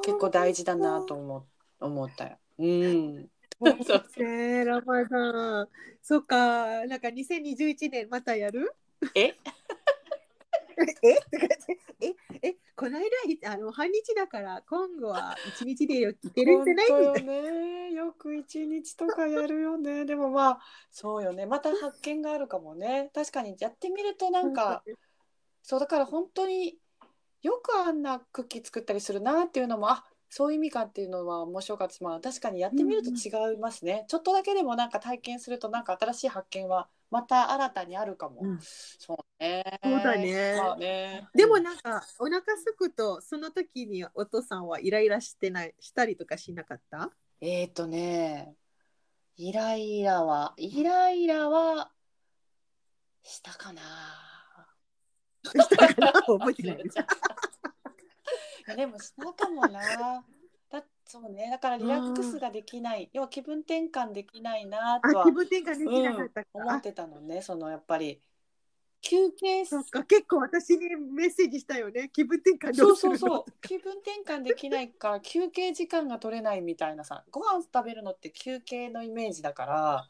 [0.05, 1.47] 結構大事だなと思
[1.81, 2.39] 思ったよ。
[2.59, 3.29] うん。
[3.85, 4.05] そう
[4.65, 5.69] ラマダン。
[6.01, 8.75] そっか、なんか2021年またやる？
[9.15, 9.35] え？
[11.03, 11.15] え？
[11.15, 16.89] とか言ってえ、え、この間、あの、半日だから、今後は一日でいけるんじゃない？
[16.89, 17.15] よ。
[17.15, 17.93] ね。
[17.93, 20.05] よく一日とかやるよね。
[20.07, 21.47] でもまあそうよね。
[21.47, 23.11] また発見があるかもね。
[23.15, 24.83] 確かにやってみるとなんか
[25.63, 26.79] そうだから本当に
[27.43, 38.59] よくあんなクッキー作ったりするなっていうのもあそういう意味かっていうのは面白かったしまあ確かにやってみると違いますね、ちょっとだけでもなんか体験するとなんか新しい発見はまた新たにあるかも、うん。
[38.61, 39.63] そうね。
[39.85, 40.55] そうだね。
[40.57, 41.29] まあね。
[41.35, 47.11] でもなんか、お腹すくと、その時にお父さんはイライラしてない、したりとかしなかった？
[47.43, 48.57] えっ、とね
[49.37, 51.93] イライラは、イライラは、
[53.23, 53.83] したかな。
[55.45, 56.13] したかな？
[56.13, 56.83] 覚えてない。
[58.77, 60.25] でもしたかもな。
[61.05, 68.21] だそうね、だからリラックスができない、要は気分転換できないなとはあ気、分転換できなかったか、うん、思ってたのね、そのやっぱり。
[69.05, 70.05] 休憩そっか。
[70.05, 72.09] 結構私にメッセージしたよね。
[72.13, 73.53] 気分転換そうそうそう。
[73.61, 77.25] 気分転換できないから休憩時間が取れないみたいなさ。
[77.33, 80.09] ご飯食べるのって休憩のイメージだから。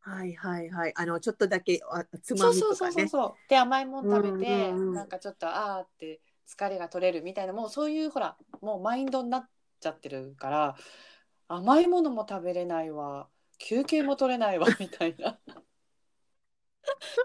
[0.00, 0.92] はいはいはい。
[0.96, 3.06] あのちょっとだけあつまみとかね。
[3.48, 4.94] で甘いもん食べて、うんうんうん。
[4.94, 9.48] なんかちょっとあーって疲れが取れるみたいなもうそういうほらもうマインドになっ
[9.80, 10.76] ちゃってるから
[11.48, 13.28] 甘いものも食べれないわ。
[13.58, 15.38] 休憩も取れないわ みたいな。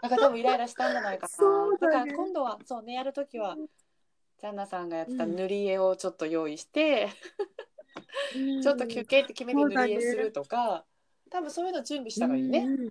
[0.01, 1.45] なんか多分イライラしたんじゃないかな。
[1.45, 1.77] だね。
[1.79, 3.55] だから今度はそうねやるときは
[4.39, 7.09] ジャンナさんがやってた塗り絵をちょっと用意して、
[8.35, 8.61] うん。
[8.61, 10.85] ちょっと休憩って決めて塗り絵するとか、
[11.29, 12.59] 多分そういうの準備した方がいいね。
[12.59, 12.89] うんうん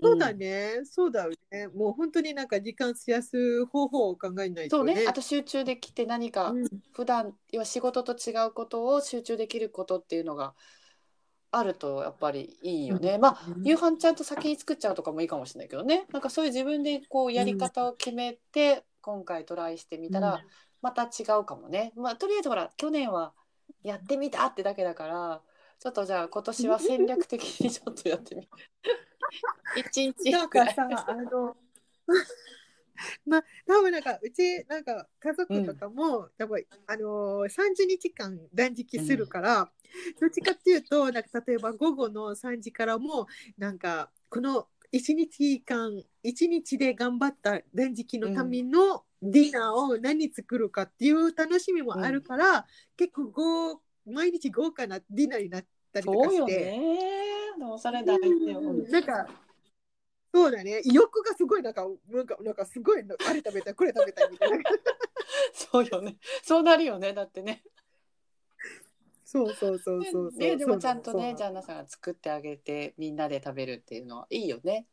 [0.00, 1.68] そうだね、そうだよね。
[1.68, 4.94] もう本当になんか時間増やす方法を考えないとね。
[4.94, 10.54] そうね、あと集中できて何かうん普段要は仕事と違うことを集中できることっていうのが
[11.50, 13.14] あるとやっぱりいいよね。
[13.14, 16.06] うんまあうん夕飯ちゃんと先に作っちゃうとかもいいかもしれないけどね。
[16.12, 20.44] なんかそういう自分でこうやり方を決めて今回トライしてみたら
[20.82, 21.92] また違うかもね。
[21.96, 23.32] まあとりあえずほら去年は
[23.82, 25.42] やってみたってだけだから
[25.84, 28.48] ちょっとじゃあ今年は戦略的にちょっとやってみる。
[29.76, 30.68] 一日なんくらい。
[30.68, 31.54] かさ、あの、
[33.26, 39.70] まあ、多分なんか、うち、なんか、家族とかも、多分あのー、30日間断食するから、
[40.18, 43.26] どっちかっていうと、なんか、例えば午後の3時からも、
[43.58, 52.66] なんか、この1日間、1日で頑張った断食のためのディナーを何作るかっていう楽しみもあるから、
[52.96, 56.64] 結構豪、毎日豪華なディナーになったりとかそうよして。
[56.64, 56.98] ね。
[57.56, 58.58] でもそれ大事よ。
[58.60, 59.26] うんなんか
[60.34, 64.58] そうだね欲がすごいなんかなんかなんかすごいあれ食べたいこれ食べたいみたいな
[65.52, 66.16] そうよね。
[66.42, 67.12] そうなるよね。
[67.12, 67.62] だってね。
[69.24, 74.86] そうそうそうそうそうね、でもちゃんとね、ジャンナさんが作ってあげて、みんなで食べるっていうのはいいよね。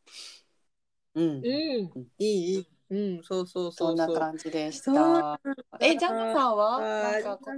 [1.14, 1.24] うん。
[1.24, 1.88] うんい
[2.18, 2.66] いいい？
[2.90, 5.40] うんそうそうそそなうんそう感じでしそうた。
[5.80, 7.50] え、ジャンナさんは、なんかこ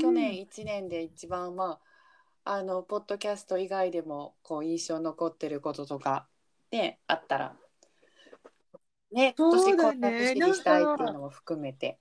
[0.00, 1.95] 去年一年で一番、まあ。
[2.48, 6.28] あのポッドキャスト以外でも、こう印象残ってることとか。
[6.70, 7.56] ね、あったら。
[9.10, 11.98] ね、今年こんな年にしたいっていうのも含めて。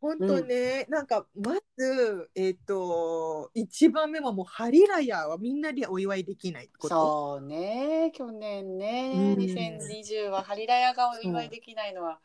[0.00, 12.20] 本当ね、なんかまずえっ、と一番目はもうハリラヤはみんなでお祝いできないことそうね、去年ね、うん2020はハリラヤがお祝いできないのは、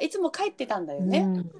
[0.00, 1.18] いつも帰ってたんだよね。
[1.18, 1.50] うん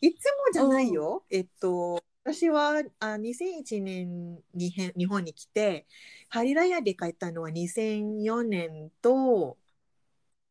[0.00, 1.24] いつもじゃないよ。
[1.30, 2.04] えっと、
[2.34, 5.86] 私はあ2001年にへ日本に来て、
[6.28, 9.56] ハリラヤで帰ったのは2004年と、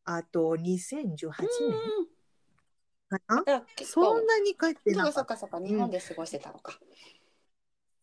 [0.04, 1.38] あと2018年
[3.08, 5.24] かな、だから結構そんなに帰ってなかった。
[5.24, 6.78] かそうかそうか、日本で過ごしてたのか。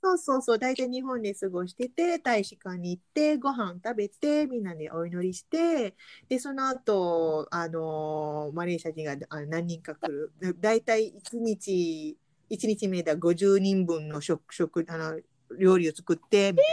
[0.02, 5.96] そうそうそう、大体日本で過ごしてて、大使館に行って、ご飯食べて、みんなでお祈りして、
[6.30, 10.08] で、その後、あのマレーシア人があ何人か来
[10.40, 10.56] る。
[10.62, 12.18] 大体1日、
[12.50, 15.20] 1日目だ50人分の食、食、あの、
[15.58, 16.68] 料理を作って、みたい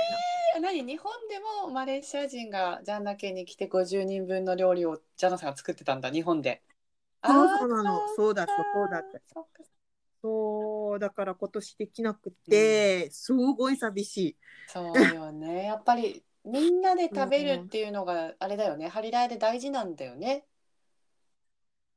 [0.56, 0.84] え何？
[0.84, 6.62] 日本でもマレーシア人がジャンナ家に来て50人分の料理をジャンナさんが作ってたんだ、日本で。
[7.22, 7.30] な。
[7.32, 8.00] そうそうなの。
[8.16, 9.20] そうだった、そうだった。
[10.22, 14.36] そうだから今年できなくて、すごい寂しい。
[14.68, 15.64] そうよね。
[15.64, 18.88] やっぱりみんなで食べるっていうのがあれだよね。
[18.88, 20.44] ハリラヤで大事なんだよね。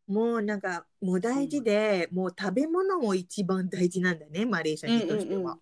[0.07, 5.39] もうなんか、もう大事で、もう食べ物も一番大事なんだね、マレーシア人としては。
[5.39, 5.59] うんうんうん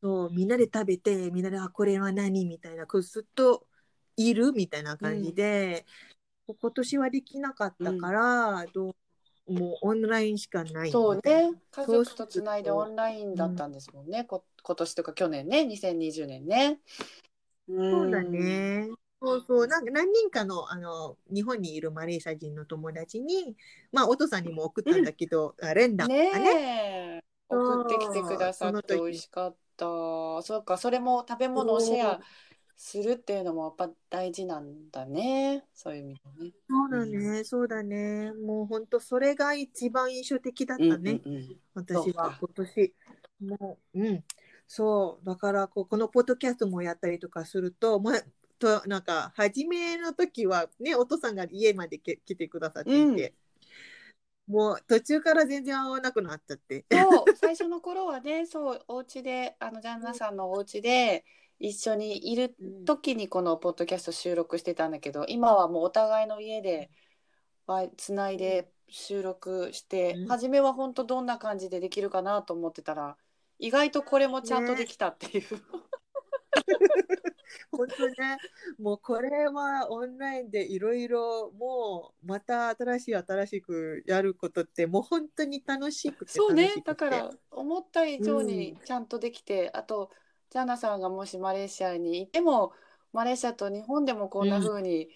[0.00, 2.46] そう、みんなで食べて、みんなで、あ、これは何？
[2.46, 3.66] みたいな、ずっと
[4.16, 5.84] いるみたいな感じで、
[6.46, 11.50] 今年はできなかったから、どうもうオンラインしかないそうね。
[11.70, 14.24] 家族とつないでオンラインだったんですもんね。
[14.24, 16.78] こ今年とか去年ね、2020年ね。
[17.66, 18.88] そうだね。
[19.20, 23.56] そうそう、なんか何人かの、あの、日本にいるマレーシア人の友達に、
[23.90, 26.00] まあ、お父さんにも送ったんだけど、あ連うん。
[26.00, 27.22] 絡ねがね。
[27.22, 27.22] え。
[27.48, 29.86] 送ってきてくださって美味しかった。
[30.42, 32.20] そうか、それも食べ物をシェア
[32.76, 35.64] するっていうのもやっぱ大事なんだね。
[35.74, 36.52] そういう意味でね。
[36.68, 38.32] そうだね、そうだね。
[38.34, 41.20] もう本当それが一番印象的だったね。
[41.24, 42.94] うんうんうん私は今年。
[43.40, 44.24] もう、うん。
[44.66, 45.24] そう。
[45.24, 48.22] だからこう、このポッドキャストもやったりとかすると、まあ、
[48.58, 53.34] となんか、初めの時はね、お父さんが家までけ来てくださっていて、
[54.48, 56.86] もう途中から全然会わなくなっちゃって。
[56.90, 61.24] そう最初の頃はね そうお家であのジャンナさんのお家で
[61.58, 66.90] 一緒にいる時にこのポッドキャスト収録してたんだけど今はもうお互いの家で
[67.98, 70.28] つないで収録して、うん。
[70.28, 73.18] 初めは本当どんな感じでできるかなと思ってたら
[73.58, 75.44] 意外とこれもちゃんとできたっていう、
[77.72, 78.38] 本当ね、
[78.78, 88.78] もうこれはオンラインでいろいろもうまた新しい新しくやることってもう本当に楽しくてそうねだから思った以上にうん。
[88.78, 90.10] ちゃんとできて、あと
[90.50, 92.72] ジャナさんがもしマレーシアにいても
[93.12, 95.08] マレーシアと日本でもこんな風に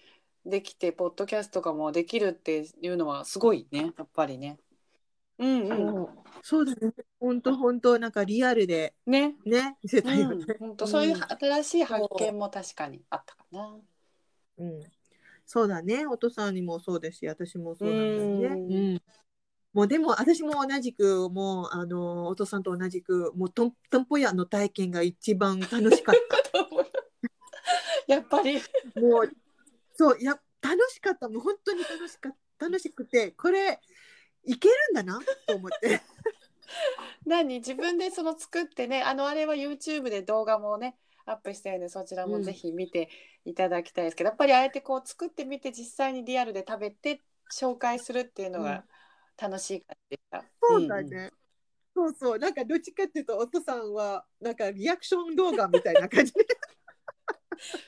[0.45, 4.57] できて、ポッドキャストとかもできるっていうのはすごいねやっぱりね。
[5.39, 5.77] うんうん。
[5.77, 6.93] そうそうだね。
[7.19, 9.35] 本当本当なんかリアルでね。
[9.45, 10.35] ね見せうたよね。
[10.35, 13.77] ん、本当そういう新しい発見も確かにあったかな。
[14.57, 14.81] うん、
[15.45, 16.05] そうだね。
[16.05, 18.47] お父さんにもそうですし、私もそうなんだよね。
[18.47, 19.01] うんうん。
[19.73, 26.15] もうでも私も同じくもうあのお父さんと同じくもうトントンポ屋の体験が一番楽しかっ
[28.07, 28.61] やっぱり。
[28.93, 29.01] た。
[29.01, 29.31] もう
[29.95, 31.27] そういや楽しかった。
[31.27, 33.79] もう本当に楽しかった楽しくてこれ
[34.45, 36.01] いけるんだなと思って。
[37.25, 37.59] 何？
[37.59, 43.09] 自分でその作ってねあのあれは YouTube で動画もねアップしてるんでそちらもぜひ見て
[43.45, 48.83] いただきたいですけど、やっぱりあえてこう作ってみて実際にリアルで食べて紹介するっていうのが
[49.41, 50.43] 楽しい感じでした。
[50.61, 51.31] そうだね。
[51.95, 52.39] そうそう。
[52.39, 56.45] なんかどっちかっていうとお父さんはなんかリアクション動画みたいな感じで。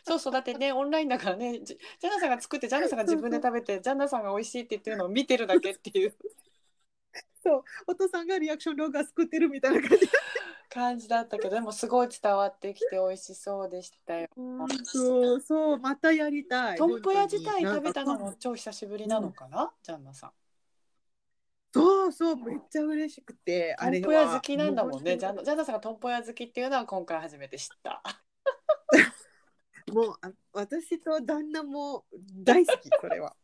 [0.03, 0.33] そうそう。
[0.33, 6.13] だってねオンラインだからねジジャナさんが作ってジャナさんが自分で食べてジャナさんが美味しいって言ってるのを見てるだけっていう
[7.43, 10.09] そうお父さんがリアクション動画作ってるみたいな感じ
[10.69, 14.27] 感じだったけどでもすごい伝わってきて美味しそうでしたよ。
[14.83, 20.31] そうそうまたやりたいトンポヤ自体食べたのも超久しぶりなのかな、ジャンナさん。
[21.73, 25.13] そうそうめっちゃ嬉しくてトあれはンポヤ好きなんだもんね。
[25.13, 28.01] うジャンナジャンナさんがトンポヤ好きっていうのは今回初めて知った。
[29.93, 32.05] もうあ私と旦那も
[32.43, 33.35] 大好きそれは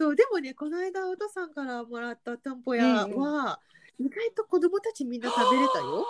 [0.00, 3.60] そうでもねこの間お父さんからもらったトンポヤは、
[3.98, 6.06] 意外と子供たちみんな食べれたよ。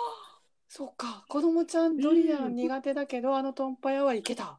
[0.69, 1.25] そうか。
[1.27, 4.57] 子供ちゃんドリアうんン苦手だけど、あのトンポヤはいけた。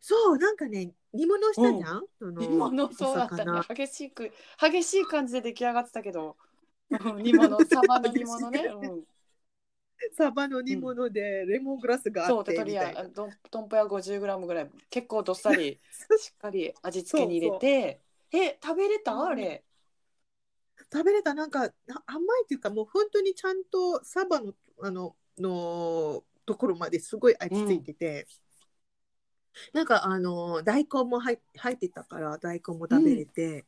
[0.00, 3.44] そうなんかね煮物したじゃん、その煮物そうだった。
[3.44, 3.60] ね。
[3.68, 6.36] 激しく激しい感じで出来上がってたけど。
[6.90, 8.60] うん煮物 サバの煮物ね。
[8.66, 9.04] うん、
[10.16, 13.00] サバの煮物でレモングラスがあってそうでトリみたいな。
[13.00, 14.70] アトントンポヤ 50g ぐらい。
[14.90, 15.80] 結構どっさり
[16.18, 18.00] しっかり味付けに入れて
[18.32, 19.12] え食べれた？
[19.12, 19.26] うん。
[19.26, 19.62] あれ。
[20.92, 21.34] 食べれた？
[21.34, 28.26] なんかな甘いっていうかもう本当にちゃんとサバのあののところまですごい味付いてて、
[29.72, 33.64] なんかあの大根も入入ってたから大根も食べれて、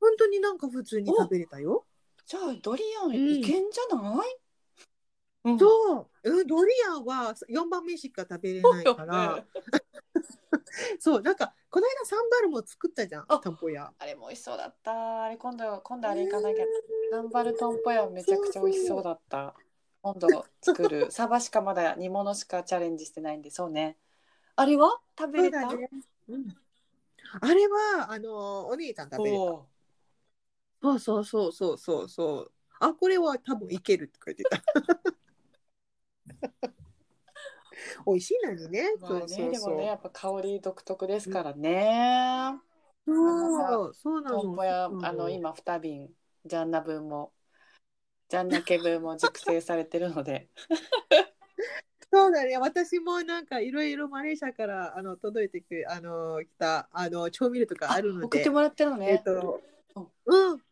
[0.00, 1.84] 本当になんか普通に食べれたよ。
[2.26, 3.14] じゃあドリアンん。
[3.14, 4.36] いけんじゃない、
[5.44, 5.58] うん。
[5.58, 9.44] そう、うん、ドリアンは4番目しか食べれないから、
[10.98, 13.92] そう なんかこの間サンバルも作ったじゃんあタンポヤ。
[13.98, 15.24] あれも美味しそうだった。
[15.24, 16.64] あれ今度今度あれ行かなきゃ。
[17.10, 19.54] サンバルトンポヤめちゃくちゃ美味しそうだった。
[20.02, 21.10] 今度作る。
[21.10, 23.98] サバしかまだ煮物しかチャレンジしてないんでそうね。
[24.56, 25.00] あれは？
[25.18, 25.66] 食べれた？
[25.74, 25.90] ね。
[26.28, 26.46] うん。
[27.40, 29.42] あれはあのお姉ちゃん食べれた。
[29.42, 29.66] お
[30.82, 32.52] そうそうそうそうそうそう。
[32.80, 34.62] あ、これは多分いけるって書いてた。
[38.06, 38.94] 美味しいのにね。
[39.00, 39.58] まあねそうそうで。
[39.58, 42.60] もねやっぱ香り独特ですからね、
[43.06, 44.42] そう、そうなの。
[44.42, 46.10] トンポヤそうなあの今2瓶
[46.44, 47.32] ジャンナ分も
[48.28, 50.48] ジャンナ家分も熟成されてるので
[52.12, 52.56] そうだね。
[52.58, 58.50] 私もなんかいろいろマレーシアからあの届いてくあの来たあの調味料とかあるので送って。
[58.50, 59.60] もらってるのね、えっと、
[60.26, 60.62] うん。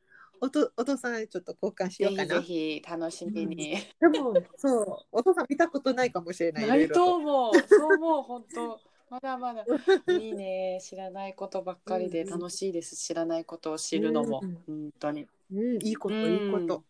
[0.43, 2.41] おとお父さんちょっと交換しよぜひうかな。
[2.41, 6.67] ぜひ楽しみに、でもそうお父さん見たことないかもしれない。
[6.67, 7.53] ないとと思う。
[7.55, 8.81] そう思う、本当。
[9.09, 9.65] まだまだ。
[10.19, 10.81] いいね。
[10.83, 12.97] 知らないことばっかりで楽しいです。
[12.97, 14.41] 知らないことを知るのも。
[14.43, 15.29] うん本当に。
[15.53, 16.83] うん、いいことうんいいこと。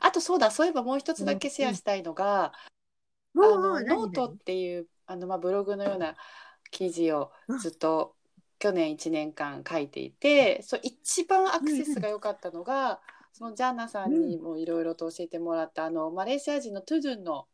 [0.00, 2.52] あとそうだ、そういえばもう一つだけシェアしたいのが、あ
[3.34, 6.16] うんのうんノートっていうあのまあブログのような
[6.70, 7.30] 記事を
[7.60, 8.15] ずっと
[8.58, 13.00] 去年1年間書いていて、そう一番アクセスが良かったのが、
[13.32, 17.46] そのジャーナさんにもいろいろと教えてもらった、あのマレーシア人のトゥドゥンの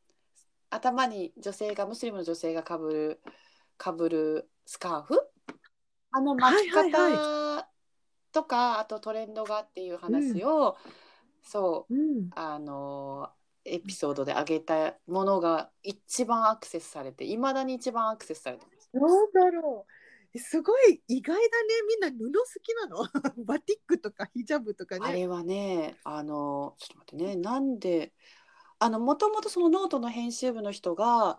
[0.70, 3.20] 頭に女性がムスリムの女性がかぶる
[3.76, 5.20] かぶるスカーフ？
[6.12, 7.68] あの巻きはいはい方
[8.32, 10.76] とか、あとトレンドがっていう話を、
[11.42, 12.30] そううん。
[12.34, 13.28] あの
[13.64, 18.90] エピソードで上げたものが一番アクセスされていまだに一番アクセスされてます。
[18.92, 20.01] なんだろう。
[20.39, 21.49] すごい意外だね。
[21.89, 23.05] みんな布好きなの？
[23.45, 25.07] バティックとかヒジャブとかね。
[25.07, 27.37] あれはねあのちょっと待ってね。
[27.37, 28.12] なんで
[28.78, 31.39] あのもともとそのノートの編集部の人が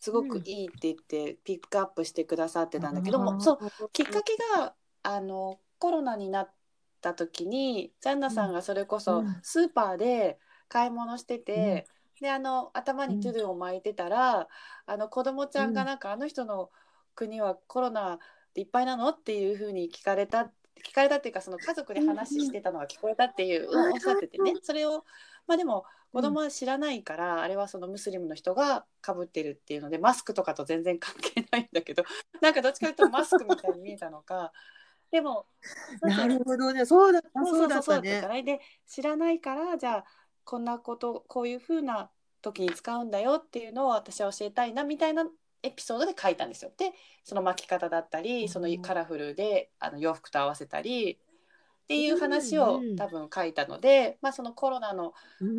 [0.00, 6.52] すごくいいって言ってピックアップしてくださってたんだけども、そうきっかけがあのコロナになっ
[7.00, 10.38] た時にジャンナさんがそれこそスーパーで
[10.68, 11.86] 買い物してて、
[12.20, 14.48] であの頭にトゥルを巻いてたら、
[14.86, 16.70] あの子供ちゃんがなんか、あの人の
[17.20, 18.18] 国はコロナ
[18.54, 19.10] でいっぱいなの？
[19.10, 20.50] っていうふうに聞かれた
[20.84, 24.54] 聞かれたっていうかその家族で話してたのが聞こえたっていう、うん、おっしゃっててね。
[24.62, 25.04] それを
[25.46, 32.02] まあでも子供は知らないから、あれはそのムスリムの人がかぶってるっていうのでマスクとかと全然関係ないんだけど
[32.40, 34.52] なんかどっちかというとマスクみたいに見えたのか。
[35.10, 35.46] でも
[36.02, 36.86] なるほどね。
[36.86, 37.44] そうだった。
[37.44, 38.42] そうだったね。
[38.42, 40.04] で知らないからじゃあ
[40.44, 42.10] こんなことこういうふうな
[42.42, 45.26] 時に使うんだよっていうのを私は教えたいなみたいな
[45.62, 46.72] エピソードで書いたんですよ。
[46.76, 46.92] で
[47.24, 55.12] その巻き方だったりそのカラフルであの洋服と合わせたりっていう話を多分書いたので、まあ、そのコロナの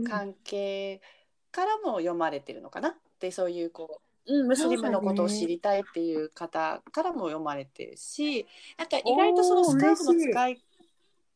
[0.07, 1.01] 関係
[1.51, 2.89] からも読まれてるのかな。
[2.89, 8.47] ってそういうこう、うん、ムスリムのことを知りたいっていう方からも読まれてるし
[8.79, 10.63] なんか意外とそのスカーフの使い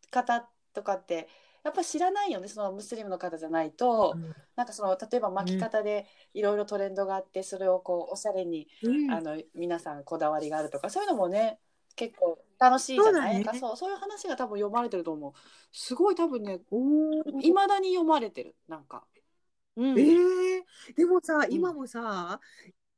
[0.09, 1.27] 方とかって
[1.65, 11.59] やっぱ知らないよねそのムスリムの方じゃないと、うん、なんかその例えば巻き方でいろいろトレンドがあって、それをこうおしゃれに、うん、あの皆さんこだわりがあるとかそういうのもね
[11.95, 13.43] 結構楽しいじゃない？
[13.43, 15.33] そう、ね、そうそういう話が多分読まれてると思う。
[15.71, 16.59] すごい多分ね
[17.41, 19.03] いまだに読まれてるなんか。
[19.75, 20.61] うん、えー、
[20.95, 22.39] でもさ今もさ、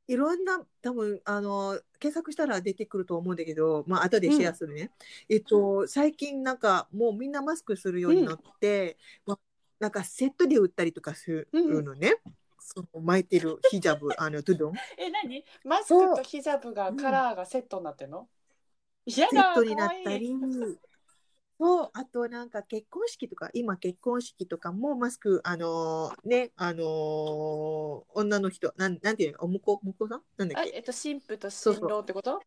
[0.08, 4.90] いろんな多分あの検索したら出てくると思うんだけど、まあ後でシェアするね、
[5.28, 8.96] うん、えっと最近なんかもうみんなマスクするようになって、
[9.26, 9.38] うん、まあ、
[9.78, 14.72] なんかセットで売ったりとかするのね、うん、その巻いてるヒジャブ あのトゥドン。
[14.96, 15.44] え何？
[15.62, 18.28] マスクとヒジャブがカラーがセットになってるの、
[19.06, 20.34] セットになったり
[21.60, 30.22] そうあとなんか結婚式とか今結婚式とかもマスクあのー、ねあのー、女の人なんなんていうのおむこむこさん？
[30.36, 30.70] なんだっけ？
[30.72, 32.30] えっと新婦と新郎ってこと？
[32.30, 32.40] そう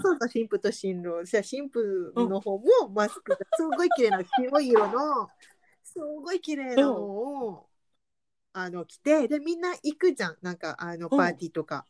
[0.00, 1.22] そうそう新婦と新郎。
[1.22, 2.64] じゃ新婦の方も
[2.94, 5.28] マスクがすごい綺麗な白い色の
[5.82, 7.68] すごい綺麗なのを、
[8.54, 10.36] うん、あの着てでみんな行くじゃん。
[10.40, 11.84] なんかあのパーティーとか。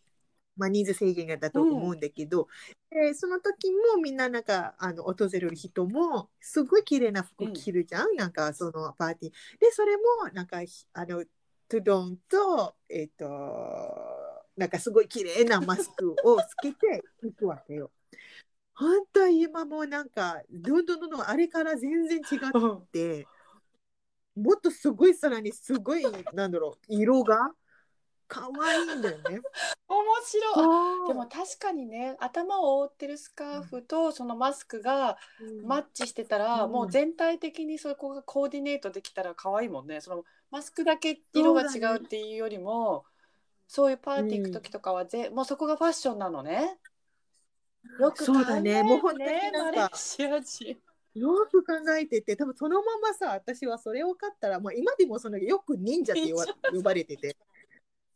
[0.57, 2.49] まあ、人数制限だと思うんだけど、
[2.93, 9.33] うん、えー、その時もみんななんかあの訪れる人もすごい綺麗な服着るじゃん、うん、なんかそのパーティー。
[9.61, 10.03] でそれも
[10.33, 10.59] なんか
[10.93, 11.25] あの
[11.69, 17.91] トゥドンとえっ、ー、となんかすごい綺麗なマスクをつけていくわけよ。
[18.77, 23.27] 本当今もなんかどんどんどんどんあれから全然違って、
[24.35, 27.55] もっとすごいさらにすごいなんだろう色が
[28.27, 29.41] 可愛いんだよね。
[29.89, 31.09] 面白い。
[31.09, 35.19] でも確かにね、頭を覆ってるスカーフとそのマスクが
[35.63, 40.01] マッチしてたら、うん、もう全体的にそこがコーディネートできたら可愛いもんね。
[40.01, 43.05] そのマスクだけ色が違うっていうよりも、
[43.67, 46.79] そう、ね,、いうパーティー行く時とかはぜ、うん、もうそこがファッションなのね。
[48.01, 48.83] よく考えるね。
[48.83, 50.79] もう本当にマレーシア人。
[51.15, 56.33] よく考えてて多分そのままさ私はそれを買ったら、まあ、今でもそのよく忍者って
[56.73, 57.37] 呼ばれてて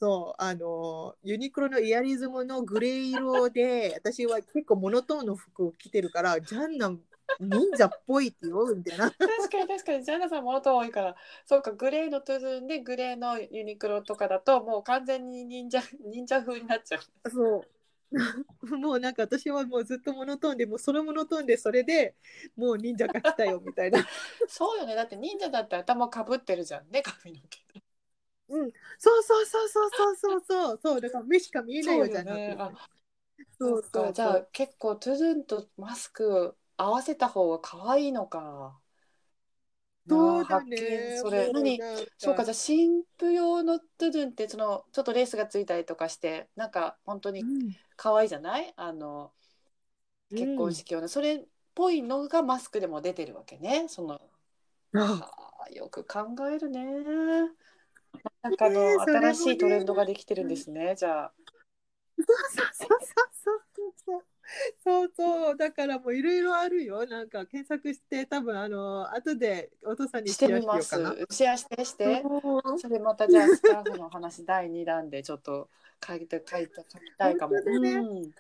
[0.01, 6.91] そう、あの、ユニクロのイヤリズムのグレー色で、私は結構モノトーンの服を着てるから、ジャンナ
[7.41, 9.11] 忍者っぽいって言うんだよな。
[9.11, 17.31] 確かに確かに、ジャンナさんモノトーン多いから、そうか、グレーのトゥズンでグレーのユニクロとかだと、もう完全に忍者、忍者風になっちゃう。
[17.31, 17.63] そう。
[18.79, 22.15] もうなんか私はもうずっとモノトーンでもうそのモノトーンでそれで
[22.57, 23.99] もう忍者が来たよみたいな
[24.49, 27.59] そうよねだって忍者だって頭かぶってるじゃんね髪の毛
[28.51, 30.41] うん、そうそうそうそうそうそう。
[30.41, 32.57] そうそうだから目しか見えないよじゃなくて。
[33.59, 38.79] そうかじゃあ結構トゥドゥンとマスク合わせた方が可愛いのか。
[40.09, 41.19] そうだね。
[41.21, 41.53] それ。
[41.53, 41.79] 何？
[42.17, 47.45] そうかじゃあ新婦用のトゥドゥンってそのちょっとレースがついたりとかしてなんか本当に
[47.97, 49.33] 可愛いじゃない、あの
[50.31, 51.45] 結婚式用の、うん、それっ
[51.75, 53.87] ぽいのがマスクでも出てるわけね。
[53.89, 54.21] その。
[54.95, 55.31] あ。
[55.75, 56.21] よく考
[56.51, 56.81] えるね。
[58.49, 61.33] なんかの 新しいトレンドができてるんですね、じゃあ。
[62.17, 62.99] そうそうそう
[63.31, 64.25] そうそうそう。
[65.15, 67.07] そうだからもういろいろあるよ。
[67.07, 71.27] なんか検索して多分あの後でお父さんにシェアしようかな。
[71.31, 71.85] シェアして。
[71.85, 72.23] して
[72.79, 75.69] それまたじゃあスタッフの話第2弾でちょっと
[76.07, 77.61] 書いて書いて書きたいかも、ね
[77.93, 78.33] うん、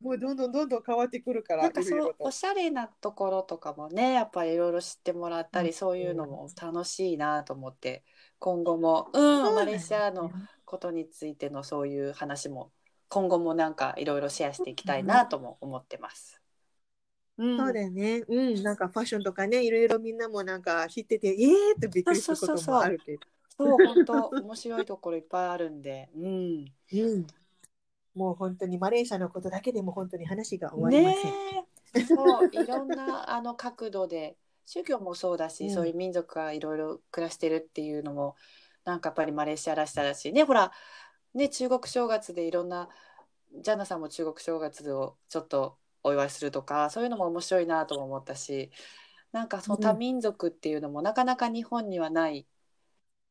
[0.00, 1.64] もうどんどんどんどん変わってくるから。
[1.64, 8.02] なんかそうおしゃれなところとかもねやっぱりいろいろ知ってもらったり、うん、そういうのも楽しいなと思って
[8.42, 10.32] 今後も、うん、マレーシアの
[10.64, 12.72] ことについてのそういう話も
[13.08, 16.42] 今後もなんかいろいろシェアしていきたいなとも思ってます。
[17.38, 18.24] うん、そうだよね。
[18.26, 23.20] うん、なんかファッションとかね、いろいろみんなもなんか知ってて、ええー、ってびっくりすることもあるけど。
[23.56, 27.26] そう本当面白いところいっぱいあるんで、うん、うん、
[28.14, 31.32] もう本当にマレーシアのことだけでも本当に話が終わりません。
[31.32, 34.36] ね、そういろんなあの角度で
[34.66, 38.36] 宗教もそうだし、うん、そういう民族がいろいろ暮らしてるっていうのも
[38.84, 40.44] なんかやっぱりマレーシアらしさだしね。
[40.44, 40.72] ほら
[41.34, 42.88] ね中国正月でいろんな
[43.60, 48.70] ジャンナさんも中国正月をちょっとお祝いするとかそういうのも面白いなとも思ったし
[49.30, 52.46] なんかその多民族っていうのもなかなか日本にはない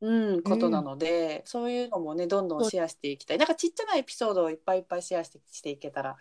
[0.01, 3.37] うん、ことなので、そういうのもねどんどんシェアしていきたい。
[3.37, 6.17] なんかちっちゃなエピソードをいっぱいいっぱいシェアしてしていけたら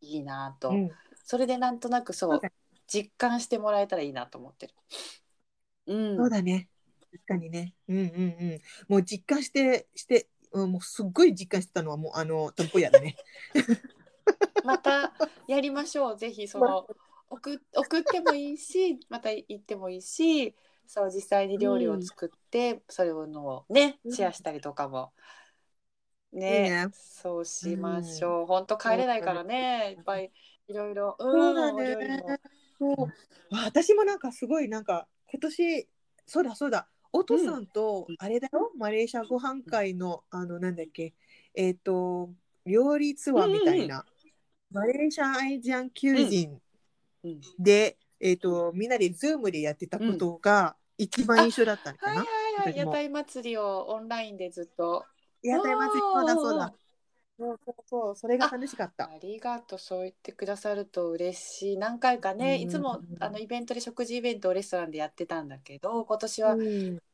[0.00, 0.90] いいなと、うん、
[1.24, 2.40] それでなんとなくそう
[2.86, 4.74] 実感してもらえたらいいなと思ってる。
[5.86, 6.68] うん、そうだね。
[7.12, 7.74] 確かにね。
[7.88, 8.06] うんうんう
[8.56, 8.60] ん。
[8.88, 13.16] もう実感してしてうん、もうすっごい実感してたのはもうあのトンポ屋だね。
[14.64, 15.12] また
[15.48, 16.16] やりましょう。
[16.16, 16.86] ぜひその
[17.28, 20.54] 送送ってもいいしまた行ってもいいし
[20.86, 25.12] そう実際に料理を作って、うん、それをのねシェアしたりとかも、
[26.32, 26.88] ね、ね。
[26.92, 29.96] そうしましょう、うん、本当帰れないからね。
[29.98, 30.32] いっぱい
[30.68, 31.16] いろいろ。
[31.18, 32.38] そうだね
[32.96, 33.08] そう。
[33.50, 35.88] 私もなんかすごいなんか今年
[36.26, 36.88] そうだそうだ。
[37.12, 41.14] お父さんと、あれだよ、マレーシアご飯会の、あの、なんだっけ、
[41.54, 42.30] えっ、ー、と、
[42.66, 44.04] 料理ツアーみたいな、
[44.72, 46.60] うん、マレーシアアジアごはん
[47.56, 52.20] で、えっ、ー、と、みんなで Zoom でやってたことが、一番印象だったのかな。
[52.20, 55.04] はいはいはい、屋台祭りをオンラインでずっと。
[55.42, 56.74] 屋台祭り、そうだそうだ。
[57.36, 59.06] そうそうそうそれが楽しかった。
[59.06, 61.76] ありがとうそう言ってくださると嬉しい。
[61.76, 66.56] 何回かね、いつもあのイベントで食事イベントをレストランでやってたんだけど今年は、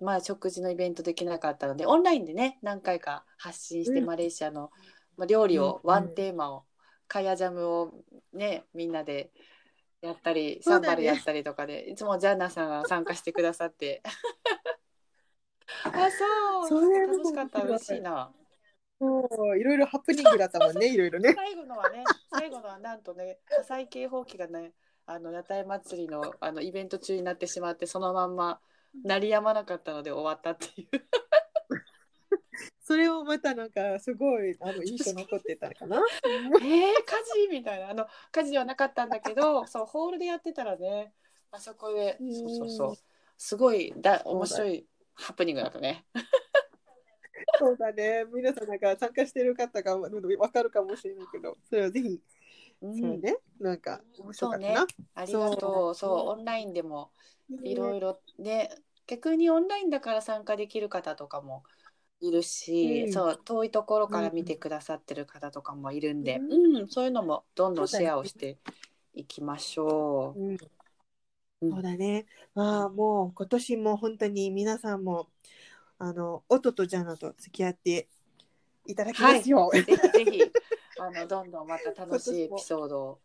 [0.01, 4.71] まあ食事のイベントできなかったのでオンラインでね何回か発信して、マレーシアの、
[5.17, 6.65] まあ、料理を、ワンテーマを
[7.09, 7.95] カヤジャムを
[8.35, 9.31] ねみんなで
[10.03, 14.03] やったりサンバルやったりとかで、ね、いつもジャンナさんが参加してくださって。
[15.85, 16.11] あ
[16.69, 16.91] そう。
[17.07, 17.63] 楽しかった。
[17.63, 18.33] 嬉しいな。
[19.01, 21.35] そういろいろハプニングだったもんねいろいろね。
[21.35, 24.75] 最後のはね 最後のはなんとね火災警報器がね
[25.07, 28.61] あの屋台祭りのあのイベント中になってしまってそのまんま
[29.03, 30.89] 鳴りやまなかったので終わったっていう。
[32.79, 35.97] それをまたなんかすごいあの印象残ってたのかな？
[36.27, 37.49] えー、火事？
[37.49, 41.15] みたいなあの火事ではなかったんだけどそうホールでやってたらね
[41.53, 42.97] あそこでそうそうそう
[43.39, 46.05] すごいだ面白いハプニングだったね。
[47.59, 48.25] そうだね。
[48.33, 50.09] 皆さんなんか参加してる方がわ
[50.51, 52.21] かるかもしれないけど、それをぜひ、
[52.83, 54.85] うん、そうね、なんか面白かったな。
[54.87, 55.95] ね、ありがとう。
[55.95, 56.11] そう。
[56.31, 57.11] オンラインでも
[57.63, 58.71] いろいろね、
[59.07, 61.65] 逆にオンラインだから参加できる方とかも
[62.21, 68.59] いるし、うん、そう遠いところから見てくださってる方とかもいるんで、うん、うん、そういうのもどんどんシェアをして
[69.15, 70.57] いきましょう。
[71.63, 72.27] そうだね。
[72.55, 75.29] まあもう今年も本当に皆さんも
[76.01, 78.09] あの音とジャナと付き合って
[78.87, 79.69] いただきますよ。
[79.69, 80.41] はい、ぜひぜひ
[80.99, 83.19] あのどんどんまた楽しいエピソードを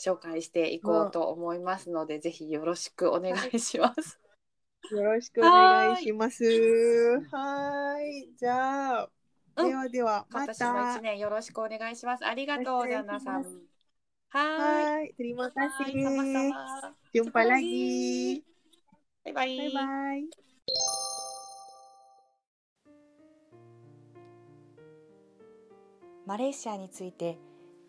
[0.00, 4.18] 紹介していこうと思いますので、ぜひよろしくお願いします。
[4.90, 6.44] よろしくお願いします。
[7.30, 9.10] はい、じゃあ、
[9.56, 10.54] ではでは、また。
[10.54, 12.24] 今年も一年よろしくお願いします。
[12.24, 13.44] ありがとう、ジャナさん。
[14.28, 15.14] はい。
[15.18, 16.52] terima kasih.
[17.12, 18.42] Jumpa lagi.
[19.34, 20.45] バイバイ。
[26.26, 27.38] マレーシアについて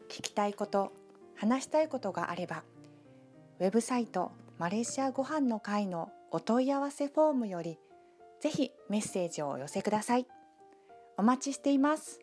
[0.09, 0.93] 聞きたいこと
[1.35, 2.63] 話したいことがあれば
[3.59, 7.79] ウェブサイトマレーシアごはんの会のお問い合わせフォームより
[8.39, 10.27] ぜひメッセージをお寄せください。
[11.17, 12.19] お待ちしています。